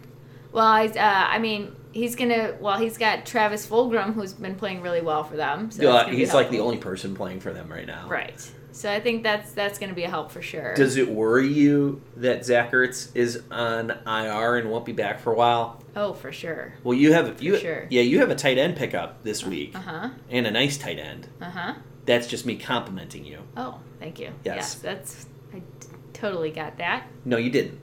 [0.56, 2.54] well, I, uh, I mean, he's gonna.
[2.60, 5.70] Well, he's got Travis Fulgham, who's been playing really well for them.
[5.70, 8.08] So Uh, he's like the only person playing for them right now.
[8.08, 8.38] Right.
[8.72, 10.74] So I think that's that's gonna be a help for sure.
[10.74, 15.32] Does it worry you that Zach Ertz is on IR and won't be back for
[15.32, 15.82] a while?
[15.96, 16.74] oh, for sure.
[16.84, 17.86] Well, you have you sure.
[17.88, 20.08] yeah you have a tight end pickup this week Uh huh.
[20.28, 21.26] and a nice tight end.
[21.40, 21.74] Uh huh.
[22.04, 23.38] That's just me complimenting you.
[23.56, 24.30] Oh, thank you.
[24.44, 24.74] Yes.
[24.74, 25.24] that's
[25.54, 27.06] I t- totally got that.
[27.24, 27.80] No, you didn't.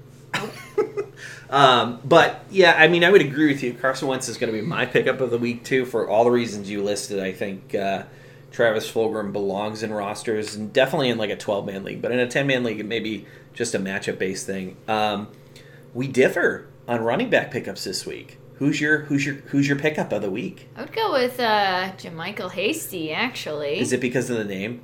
[1.49, 3.73] um, but yeah, I mean, I would agree with you.
[3.73, 6.31] Carson Wentz is going to be my pickup of the week too, for all the
[6.31, 7.19] reasons you listed.
[7.19, 8.03] I think uh,
[8.51, 12.19] Travis Fulgham belongs in rosters and definitely in like a twelve man league, but in
[12.19, 14.77] a ten man league, it may be just a matchup based thing.
[14.87, 15.27] Um,
[15.93, 18.37] we differ on running back pickups this week.
[18.55, 20.69] Who's your who's your who's your pickup of the week?
[20.75, 23.11] I would go with uh, JaMycal Hasty.
[23.11, 24.81] Actually, Is it because of the name?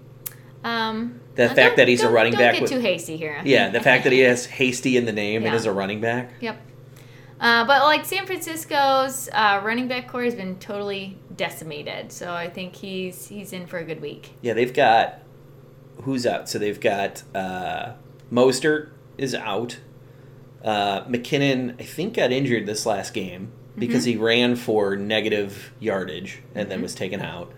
[0.63, 2.79] Um, The uh, fact don't- that he's a don't- running don't back get with- too
[2.79, 3.41] hasty here.
[3.45, 6.31] Yeah, the fact that he has Hasty in the name and is a running back.
[6.41, 6.57] Yep.
[7.39, 12.49] Uh, but like San Francisco's uh, running back corps has been totally decimated, so I
[12.49, 14.31] think he's he's in for a good week.
[14.41, 15.19] Yeah, they've got
[16.03, 16.49] who's out?
[16.49, 17.93] So they've got uh,
[18.31, 19.77] Mostert is out.
[20.63, 26.39] Uh, McKinnon, I think, got injured this last game because he ran for negative yardage
[26.53, 26.83] and then Mhm.
[26.83, 27.53] was taken out.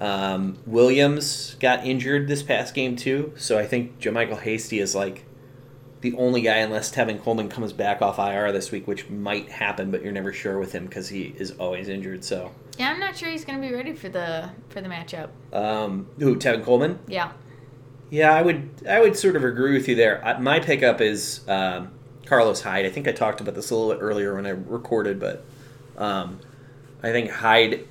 [0.00, 5.24] Um, Williams got injured this past game too, so I think JaMycal Hasty is like
[6.00, 9.90] the only guy, unless Tevin Coleman comes back off IR this week, which might happen,
[9.90, 12.24] but you're never sure with him because he is always injured.
[12.24, 15.28] So, Yeah, I'm not sure he's going to be ready for the for the matchup.
[15.52, 16.98] um, who Tevin Coleman?
[17.06, 17.32] Yeah.
[18.08, 20.24] Yeah, I would I would sort of agree with you there.
[20.24, 21.90] I- My pickup is um,
[22.24, 22.86] Carlos Hyde.
[22.86, 25.44] I think I talked about this a little bit earlier when I recorded, but
[25.98, 26.40] um,
[27.02, 27.86] I think Hyde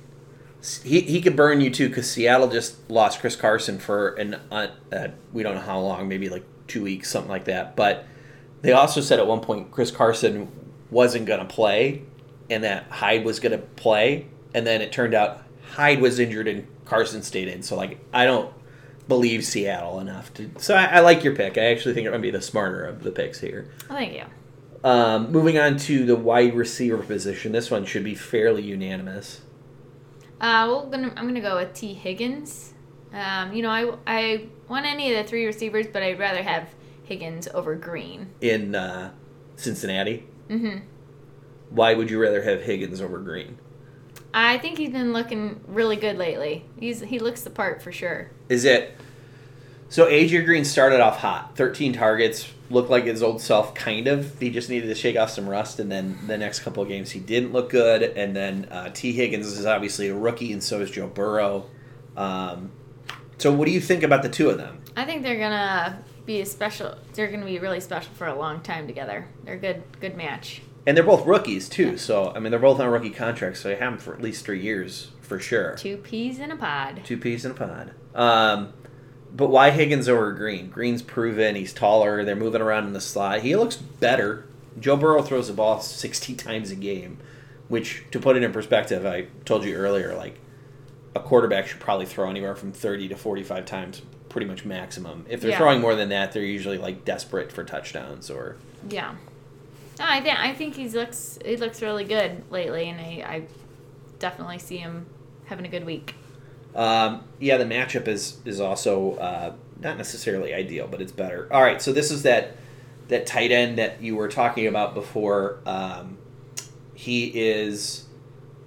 [0.82, 4.68] he, he could burn you too because Seattle just lost Chris Carson for an uh,
[4.92, 7.76] uh, we don't know how long, maybe like two weeks, something like that.
[7.76, 8.06] But
[8.62, 10.50] they also said at one point Chris Carson
[10.90, 12.02] wasn't going to play,
[12.50, 15.42] and that Hyde was going to play, and then it turned out
[15.72, 17.62] Hyde was injured and Carson stayed in.
[17.62, 18.52] So like I don't
[19.08, 20.50] believe Seattle enough to.
[20.58, 21.56] So I, I like your pick.
[21.56, 23.70] I actually think it might be the smarter of the picks here.
[23.88, 24.24] Well, thank you.
[24.82, 29.42] Um, moving on to the wide receiver position, this one should be fairly unanimous.
[30.40, 32.72] Uh, well, gonna, I'm gonna go with Tee Higgins.
[33.12, 36.68] Um, you know, I, I want any of the three receivers, but I'd rather have
[37.04, 38.30] Higgins over Green.
[38.40, 39.10] in uh,
[39.56, 40.26] Cincinnati.
[40.48, 40.78] Mm-hmm.
[41.70, 43.58] Why would you rather have Higgins over Green?
[44.32, 46.64] I think he's been looking really good lately.
[46.78, 48.30] He's he looks the part for sure.
[48.48, 48.96] Is it?
[49.90, 54.38] So AJ Green started off hot, 13 targets, looked like his old self, kind of.
[54.38, 57.10] He just needed to shake off some rust, and then the next couple of games
[57.10, 58.04] he didn't look good.
[58.04, 61.66] And then uh, Tee Higgins is obviously a rookie, and so is Joe Burrow.
[62.16, 62.70] Um,
[63.38, 64.80] so what do you think about the two of them?
[64.96, 66.96] I think they're gonna be a special.
[67.14, 69.26] They're gonna be really special for a long time together.
[69.44, 70.62] They're a good good match.
[70.86, 73.76] And they're both rookies too, so I mean they're both on rookie contracts, so they
[73.76, 75.74] have them for at least three years for sure.
[75.76, 77.00] Two peas in a pod.
[77.04, 77.92] Two peas in a pod.
[78.14, 78.72] Um,
[79.34, 80.70] but why Higgins over Green?
[80.70, 82.24] Green's proven he's taller.
[82.24, 83.40] They're moving around in the slot.
[83.42, 84.44] He looks better.
[84.78, 87.18] Joe Burrow throws the ball sixty times a game,
[87.68, 90.38] which to put it in perspective, I told you earlier, like
[91.14, 95.26] a quarterback should probably throw anywhere from thirty to forty-five times, pretty much maximum.
[95.28, 95.58] If they're Yeah.
[95.58, 98.56] throwing more than that, they're usually like desperate for touchdowns or.
[98.88, 99.14] Yeah.
[99.98, 103.42] No, I think I think he looks he looks really good lately, and I, I
[104.18, 105.06] definitely see him
[105.46, 106.14] having a good week.
[106.74, 111.48] Um, yeah, the matchup is is also uh, not necessarily ideal, but it's better.
[111.52, 112.56] All right, so this is that
[113.08, 115.58] that tight end that you were talking about before.
[115.66, 116.18] Um,
[116.94, 118.06] he is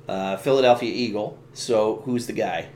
[0.07, 1.37] uh, Philadelphia Eagle.
[1.53, 2.69] So who's the guy?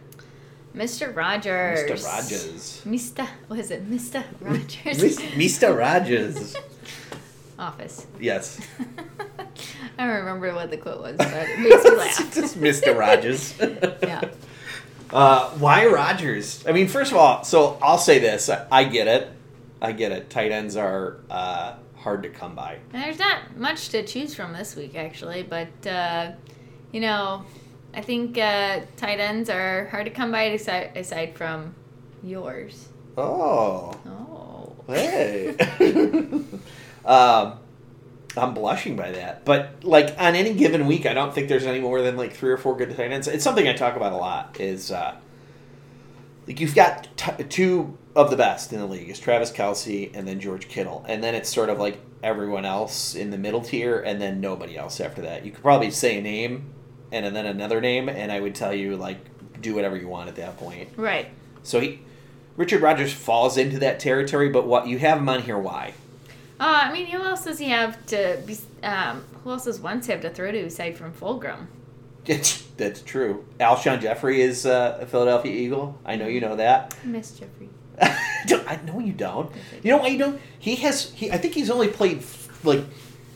[0.75, 1.13] Mr.
[1.15, 1.79] Rogers.
[1.89, 2.05] Mr.
[2.05, 2.81] Rogers.
[2.85, 3.27] Mr.
[3.47, 3.89] What is it?
[3.89, 4.23] Mr.
[4.39, 5.17] Rogers.
[5.33, 5.75] Mr.
[5.77, 6.55] Rogers.
[7.59, 8.05] Office.
[8.19, 8.59] Yes,
[9.97, 12.33] I don't remember what the quote was, but it makes me laugh.
[12.35, 12.95] just Mr.
[12.95, 13.55] Rogers.
[14.03, 14.29] yeah.
[15.11, 16.63] Uh, why Rogers?
[16.67, 19.31] I mean, first of all, so I'll say this: I, I get it.
[19.81, 20.29] I get it.
[20.29, 22.79] Tight ends are uh, hard to come by.
[22.93, 26.31] And there's not much to choose from this week, actually, but uh,
[26.91, 27.45] you know,
[27.93, 31.75] I think uh, tight ends are hard to come by aside, aside from
[32.23, 32.89] yours.
[33.17, 33.93] Oh.
[34.05, 34.75] Oh.
[34.87, 35.55] Hey.
[37.05, 37.59] um,
[38.37, 39.45] I'm blushing by that.
[39.45, 42.51] But like on any given week, I don't think there's any more than like three
[42.51, 43.27] or four good tight ends.
[43.27, 44.59] It's something I talk about a lot.
[44.59, 45.15] Is uh,
[46.47, 49.09] like you've got t- two of the best in the league.
[49.09, 53.15] is Travis Kelce and then George Kittle, and then it's sort of like everyone else
[53.15, 55.45] in the middle tier, and then nobody else after that.
[55.45, 56.73] You could probably say a name
[57.11, 59.17] and then another name, and I would tell you like
[59.61, 60.89] do whatever you want at that point.
[60.95, 61.29] Right.
[61.63, 62.01] So he,
[62.55, 65.57] Richard Rodgers falls into that territory, but what you have him on here?
[65.57, 65.93] Why?
[66.59, 68.57] Uh, I mean, who else does he have to be?
[68.83, 71.67] Um, who else does Wentz have to throw to aside from Fulgham?
[72.77, 73.45] That's true.
[73.59, 75.97] Alshon Jeffery is uh, a Philadelphia Eagle.
[76.05, 76.95] I know you know that.
[77.03, 77.69] I miss Jeffery.
[78.01, 79.51] I know you don't.
[79.83, 80.41] You know why you don't?
[80.59, 81.11] He has.
[81.11, 81.31] He.
[81.31, 82.23] I think he's only played
[82.63, 82.83] like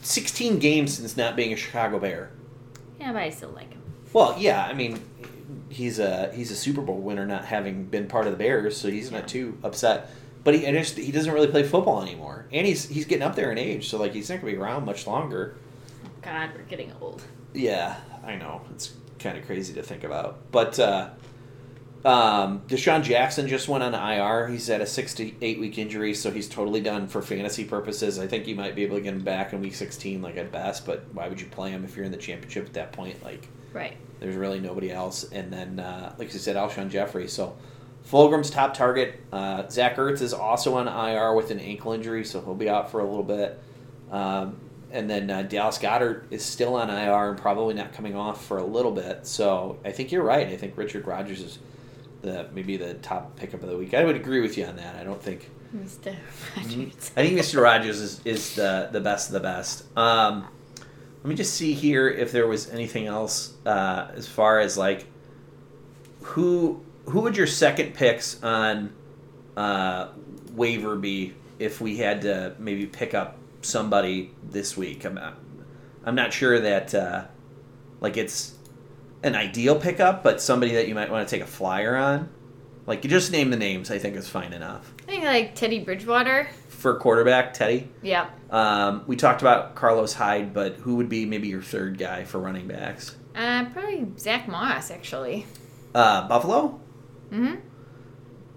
[0.01, 2.31] sixteen games since not being a Chicago Bear.
[2.99, 3.81] Yeah, but I still like him.
[4.13, 4.63] Well, yeah.
[4.65, 4.99] I mean,
[5.69, 8.89] he's a he's a Super Bowl winner, not having been part of the Bears, so
[8.89, 9.19] he's Yeah.
[9.19, 10.11] not too upset.
[10.43, 13.35] But he, and just, he doesn't really play football anymore, and he's he's getting up
[13.35, 15.55] there in age, so like he's not gonna be around much longer.
[16.23, 17.21] God, we're getting old.
[17.53, 18.61] Yeah, I know.
[18.71, 20.51] It's kind of crazy to think about.
[20.51, 21.09] But uh,
[22.03, 24.47] um, DeSean Jackson just went on IR.
[24.47, 28.17] He's had a six to eight week injury, so he's totally done for fantasy purposes.
[28.17, 30.51] I think you might be able to get him back in week 16, like at
[30.51, 33.23] best, but why would you play him if you're in the championship at that point?
[33.23, 33.95] Like, Right.
[34.19, 35.31] there's really nobody else.
[35.31, 37.27] And then, uh, like you said, Alshon Jeffery.
[37.27, 37.55] So
[38.03, 39.21] Fulgham's top target.
[39.31, 42.91] Uh, Zach Ertz is also on IR with an ankle injury, so he'll be out
[42.91, 43.61] for a little bit.
[44.11, 44.57] Um,
[44.91, 48.57] and then uh, Dallas Goedert is still on IR and probably not coming off for
[48.57, 49.25] a little bit.
[49.25, 50.47] So I think you're right.
[50.47, 51.59] I think Richard Rodgers is
[52.21, 53.93] the maybe the top pickup of the week.
[53.93, 54.95] I would agree with you on that.
[54.95, 56.15] I don't think Mr.
[56.57, 56.73] Rogers.
[56.73, 57.19] Mm-hmm.
[57.19, 57.61] I think Mr.
[57.61, 59.85] Rogers is, is the, the best of the best.
[59.97, 60.47] Um,
[61.23, 65.05] let me just see here if there was anything else uh, as far as like
[66.21, 68.91] who who would your second picks on
[69.57, 70.09] uh,
[70.53, 75.05] waiver be if we had to maybe pick up somebody this week?
[75.05, 75.37] I'm not,
[76.05, 77.25] I'm not sure that uh,
[77.99, 78.55] like it's
[79.23, 82.29] an ideal pickup, but somebody that you might want to take a flyer on.
[82.87, 85.79] Like you just name the names, I think is fine enough I think like Teddy
[85.79, 86.47] Bridgewater.
[86.67, 87.89] for quarterback Teddy.
[88.01, 88.51] Yep.
[88.51, 92.39] Um, we talked about Carlos Hyde, but who would be maybe your third guy for
[92.39, 93.15] running backs?
[93.35, 95.45] Uh, probably Zach Moss actually.
[95.93, 96.79] Uh, Buffalo.
[97.31, 97.55] Mm-hmm.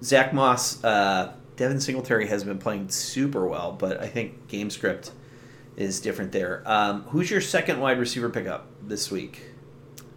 [0.03, 0.83] Zach Moss.
[0.85, 5.13] Uh, Devin Singletary has been playing super well, but I think game script
[5.77, 6.63] is different there.
[6.67, 9.43] Um, who's your second wide receiver pickup this week?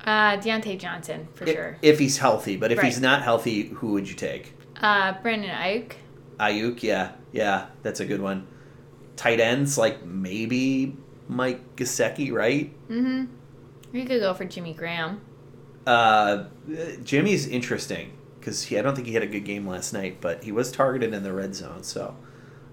[0.03, 1.78] Uh, Diontae Johnson for If- sure.
[1.82, 4.53] If he's healthy, but if he's not healthy, who would you take?
[4.82, 5.93] Uh, Brandon Aiyuk.
[6.39, 8.47] Aiyuk, yeah, yeah, that's a good one.
[9.16, 10.95] Tight ends, like maybe
[11.28, 12.72] Mike Gesicki, right?
[12.89, 13.26] Mm-hmm.
[13.95, 15.22] You could go for Jimmy Graham.
[15.86, 16.45] Uh,
[17.03, 18.12] Jimmy's interesting
[18.48, 21.14] because I don't think he had a good game last night, but he was targeted
[21.14, 21.84] in the red zone.
[21.84, 22.16] So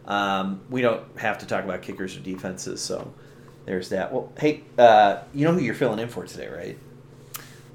[0.07, 2.81] um, we don't have to talk about kickers or defenses.
[2.81, 3.13] So
[3.65, 4.13] there's that.
[4.13, 6.79] Well, hey, uh, you know who you're filling in for today, right?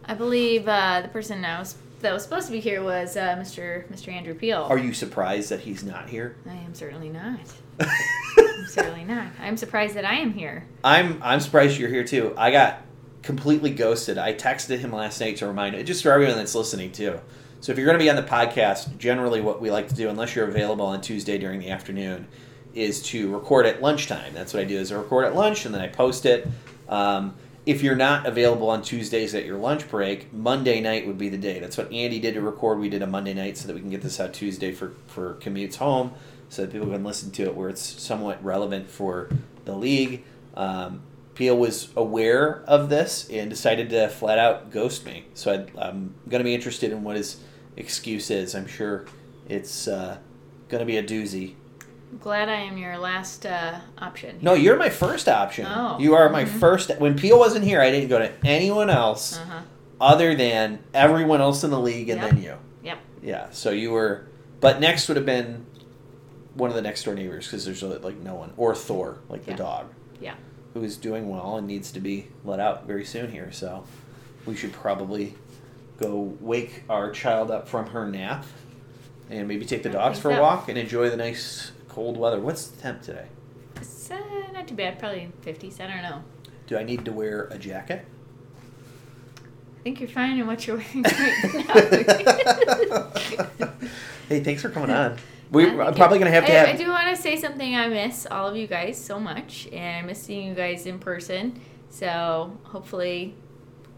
[0.05, 3.35] I believe uh, the person that was, that was supposed to be here was uh,
[3.35, 3.85] Mr.
[3.91, 4.13] Mr.
[4.13, 4.63] Andrew Peel.
[4.69, 6.37] Are you surprised that he's not here?
[6.49, 7.41] I am certainly not.
[7.81, 9.27] I'm certainly not.
[9.41, 10.65] I'm surprised that I am here.
[10.85, 12.33] I'm I'm surprised you're here too.
[12.37, 12.81] I got
[13.23, 14.17] completely ghosted.
[14.17, 17.19] I texted him last night to remind him, just for everyone that's listening too.
[17.61, 20.09] So if you're going to be on the podcast, generally what we like to do,
[20.09, 22.27] unless you're available on Tuesday during the afternoon,
[22.73, 24.33] is to record at lunchtime.
[24.33, 24.77] That's what I do.
[24.77, 26.47] Is I record at lunch and then I post it.
[26.87, 27.35] Um,
[27.65, 31.37] if you're not available on Tuesdays at your lunch break, Monday night would be the
[31.37, 31.59] day.
[31.59, 32.79] That's what Andy did to record.
[32.79, 35.35] We did a Monday night so that we can get this out Tuesday for for
[35.35, 36.13] commutes home,
[36.47, 39.29] so that people can listen to it where it's somewhat relevant for
[39.65, 40.23] the league.
[40.55, 41.01] Um,
[41.35, 45.25] Peel was aware of this and decided to flat out ghost me.
[45.33, 47.41] So i am going to be interested in what his
[47.77, 48.55] excuse is.
[48.55, 49.05] I'm sure
[49.47, 50.17] it's uh,
[50.67, 51.55] going to be a doozy.
[52.11, 54.39] I'm glad I am your last uh, option.
[54.41, 55.67] No, you're my first option.
[55.67, 55.97] Oh.
[55.99, 56.59] You are my Mhm.
[56.59, 56.91] first.
[56.99, 59.61] When Peel wasn't here, I didn't go to anyone else Uh-huh.
[60.01, 62.29] other than everyone else in the league and Yep.
[62.31, 62.53] then you.
[62.83, 62.97] Yep.
[63.21, 63.47] Yeah.
[63.51, 64.23] So you were,
[64.59, 65.65] but next would have been
[66.55, 69.53] one of the next door neighbors because there's like no one or Thor, like the
[69.53, 69.85] dog.
[70.19, 70.33] Yeah.
[70.73, 73.51] Who is doing well and needs to be let out very soon here.
[73.51, 73.83] So
[74.47, 75.35] we should probably
[75.99, 78.45] go wake our child up from her nap
[79.29, 80.41] and maybe take the I dogs for a so.
[80.41, 82.39] walk and enjoy the nice cold weather.
[82.39, 83.27] What's the temp today?
[83.75, 84.19] It's uh,
[84.53, 84.99] not too bad.
[84.99, 85.79] Probably 50s.
[85.79, 86.23] I don't know.
[86.67, 88.05] Do I need to wear a jacket?
[89.79, 92.07] I think you're fine in what you're wearing right
[93.59, 93.73] now.
[94.27, 95.17] hey, thanks for coming on.
[95.51, 95.93] We, I'm you.
[95.93, 96.67] probably gonna have to I, have.
[96.67, 97.75] I do want to say something.
[97.75, 100.99] I miss all of you guys so much, and I miss seeing you guys in
[100.99, 101.59] person.
[101.89, 103.33] So hopefully,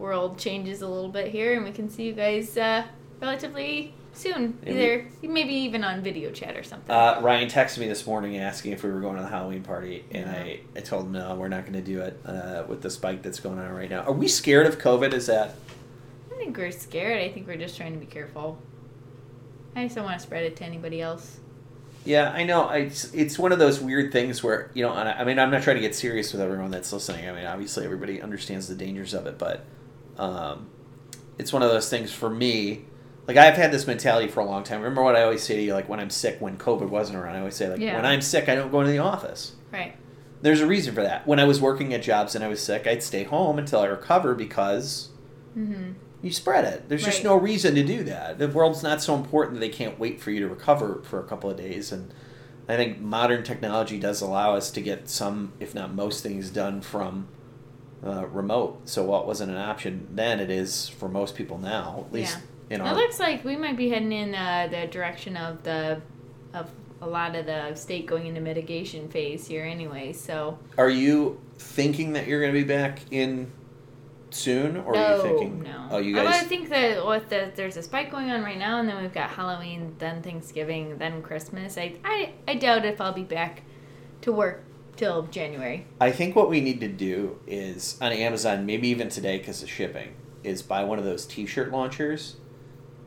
[0.02, 2.84] world changes a little bit here, and we can see you guys uh,
[3.22, 4.58] relatively soon.
[4.68, 6.92] Either maybe even on video chat or something.
[6.94, 10.04] Uh, Ryan texted me this morning asking if we were going to the Halloween party,
[10.12, 10.42] and Yeah.
[10.44, 13.22] I, I told him no, we're not going to do it uh, with the spike
[13.22, 14.02] that's going on right now.
[14.02, 15.14] Are we scared of COVID?
[15.14, 15.56] Is that
[16.34, 17.22] I think we're scared.
[17.22, 18.58] I think we're just trying to be careful.
[19.76, 21.40] I just don't want to spread it to anybody else.
[22.04, 22.68] Yeah, I know.
[22.70, 24.92] It's it's one of those weird things where you know.
[24.92, 27.30] I mean, I'm not trying to get serious with everyone that's listening.
[27.30, 29.64] I mean, obviously everybody understands the dangers of it, but
[30.18, 30.68] um,
[31.38, 32.86] it's one of those things for me.
[33.28, 34.82] Like I've had this mentality for a long time.
[34.82, 37.36] Remember what I always say to you, like when I'm sick, when COVID wasn't around,
[37.36, 37.96] I always say like Yeah.
[37.96, 39.54] when I'm sick, I don't go into the office.
[39.72, 39.96] Right.
[40.42, 41.28] There's a reason for that.
[41.28, 43.86] When I was working at jobs and I was sick, I'd stay home until I
[43.86, 45.10] recover because
[45.58, 45.92] Mm-hmm.
[46.22, 46.88] you spread it.
[46.88, 48.40] There's just no reason to do that.
[48.40, 51.24] The world's not so important that they can't wait for you to recover for a
[51.24, 51.92] couple of days.
[51.92, 52.14] And
[52.70, 56.80] I think modern technology does allow us to get some, if not most things, done
[56.82, 57.28] from
[58.06, 58.82] uh, remote.
[58.86, 62.04] So what wasn't an option then, it is for most people now.
[62.08, 62.38] At least
[62.70, 66.02] in It looks like we might be heading in uh, the direction of the
[66.54, 66.70] of
[67.02, 70.14] a lot of the state going into mitigation phase here anyway.
[70.14, 73.52] So Are you thinking that you're going to be back in
[74.30, 75.64] soon, or are you thinking?
[75.64, 75.88] no.
[75.92, 78.80] Oh, you Although I think that with the there's a spike going on right now,
[78.80, 81.78] and then we've got Halloween, then Thanksgiving, then Christmas.
[81.78, 83.64] I I, I doubt if I'll be back
[84.22, 84.64] to work
[85.02, 85.84] till January.
[86.00, 89.70] I think what we need to do is on Amazon, maybe even today because of
[89.70, 90.14] shipping,
[90.44, 92.36] is buy one of those T-shirt launchers,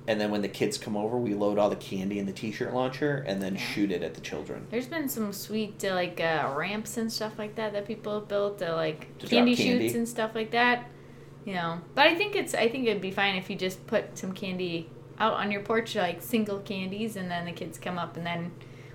[0.09, 2.75] and then when the kids come over, we load all the candy in the T-shirt
[2.75, 3.61] launcher and then Yeah.
[3.61, 4.67] shoot it at the children.
[4.71, 8.27] There's been some sweet uh, like uh, ramps and stuff like that that people have
[8.29, 9.85] built, uh, like To candy, candy.
[9.85, 10.87] shoots and stuff like that.
[11.45, 14.19] You know, but I think it's I think it'd be fine if you just put
[14.19, 14.89] some candy
[15.21, 18.51] out on your porch, like single candies, and then the kids come up, and then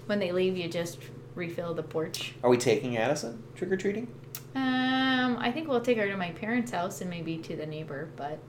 [0.08, 0.98] when they leave, you just
[1.36, 2.34] refill the porch.
[2.44, 4.08] Are we taking Addison trick or treating?
[4.56, 8.10] Um, I think we'll take her to my parents' house and maybe to the neighbor,
[8.16, 8.40] but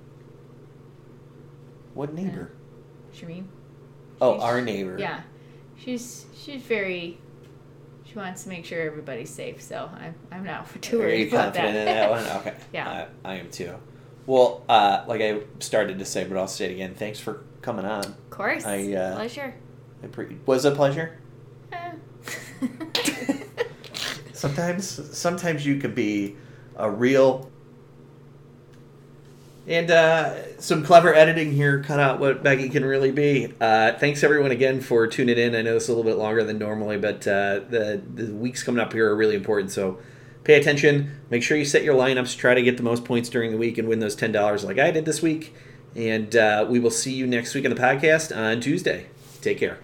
[1.94, 2.52] What neighbor?
[3.14, 3.44] Shameen.
[4.20, 4.96] Oh, She's- our neighbor.
[4.98, 5.20] Yeah,
[5.76, 7.18] she's she's very.
[8.04, 11.38] She wants to make sure everybody's safe, so I'm I'm not too Are worried you
[11.38, 11.88] about confident that.
[11.88, 12.24] in that one?
[12.40, 12.54] Okay.
[12.72, 13.06] Yeah.
[13.24, 13.74] I, I am too.
[14.26, 16.94] Well, uh, like I started to say, but I'll say it again.
[16.94, 18.04] Thanks for coming on.
[18.04, 18.64] Of course.
[18.64, 19.54] I, uh, Pleasure.
[20.02, 21.18] I pre- was it a pleasure.
[21.72, 21.92] Eh.
[24.32, 26.34] Sometimes, sometimes you could be
[26.76, 27.50] a real.
[29.66, 33.52] And uh, some clever editing here cut out what Becky can really be.
[33.60, 35.54] Uh, thanks everyone again for tuning in.
[35.54, 38.80] I know it's a little bit longer than normally, but uh, the the weeks coming
[38.80, 39.70] up here are really important.
[39.72, 39.98] So
[40.42, 41.20] pay attention.
[41.28, 42.36] Make sure you set your lineups.
[42.36, 44.78] Try to get the most points during the week and win those ten dollars like
[44.78, 45.54] I did this week.
[45.94, 49.08] And uh, we will see you next week on the podcast on Tuesday.
[49.42, 49.80] Take care.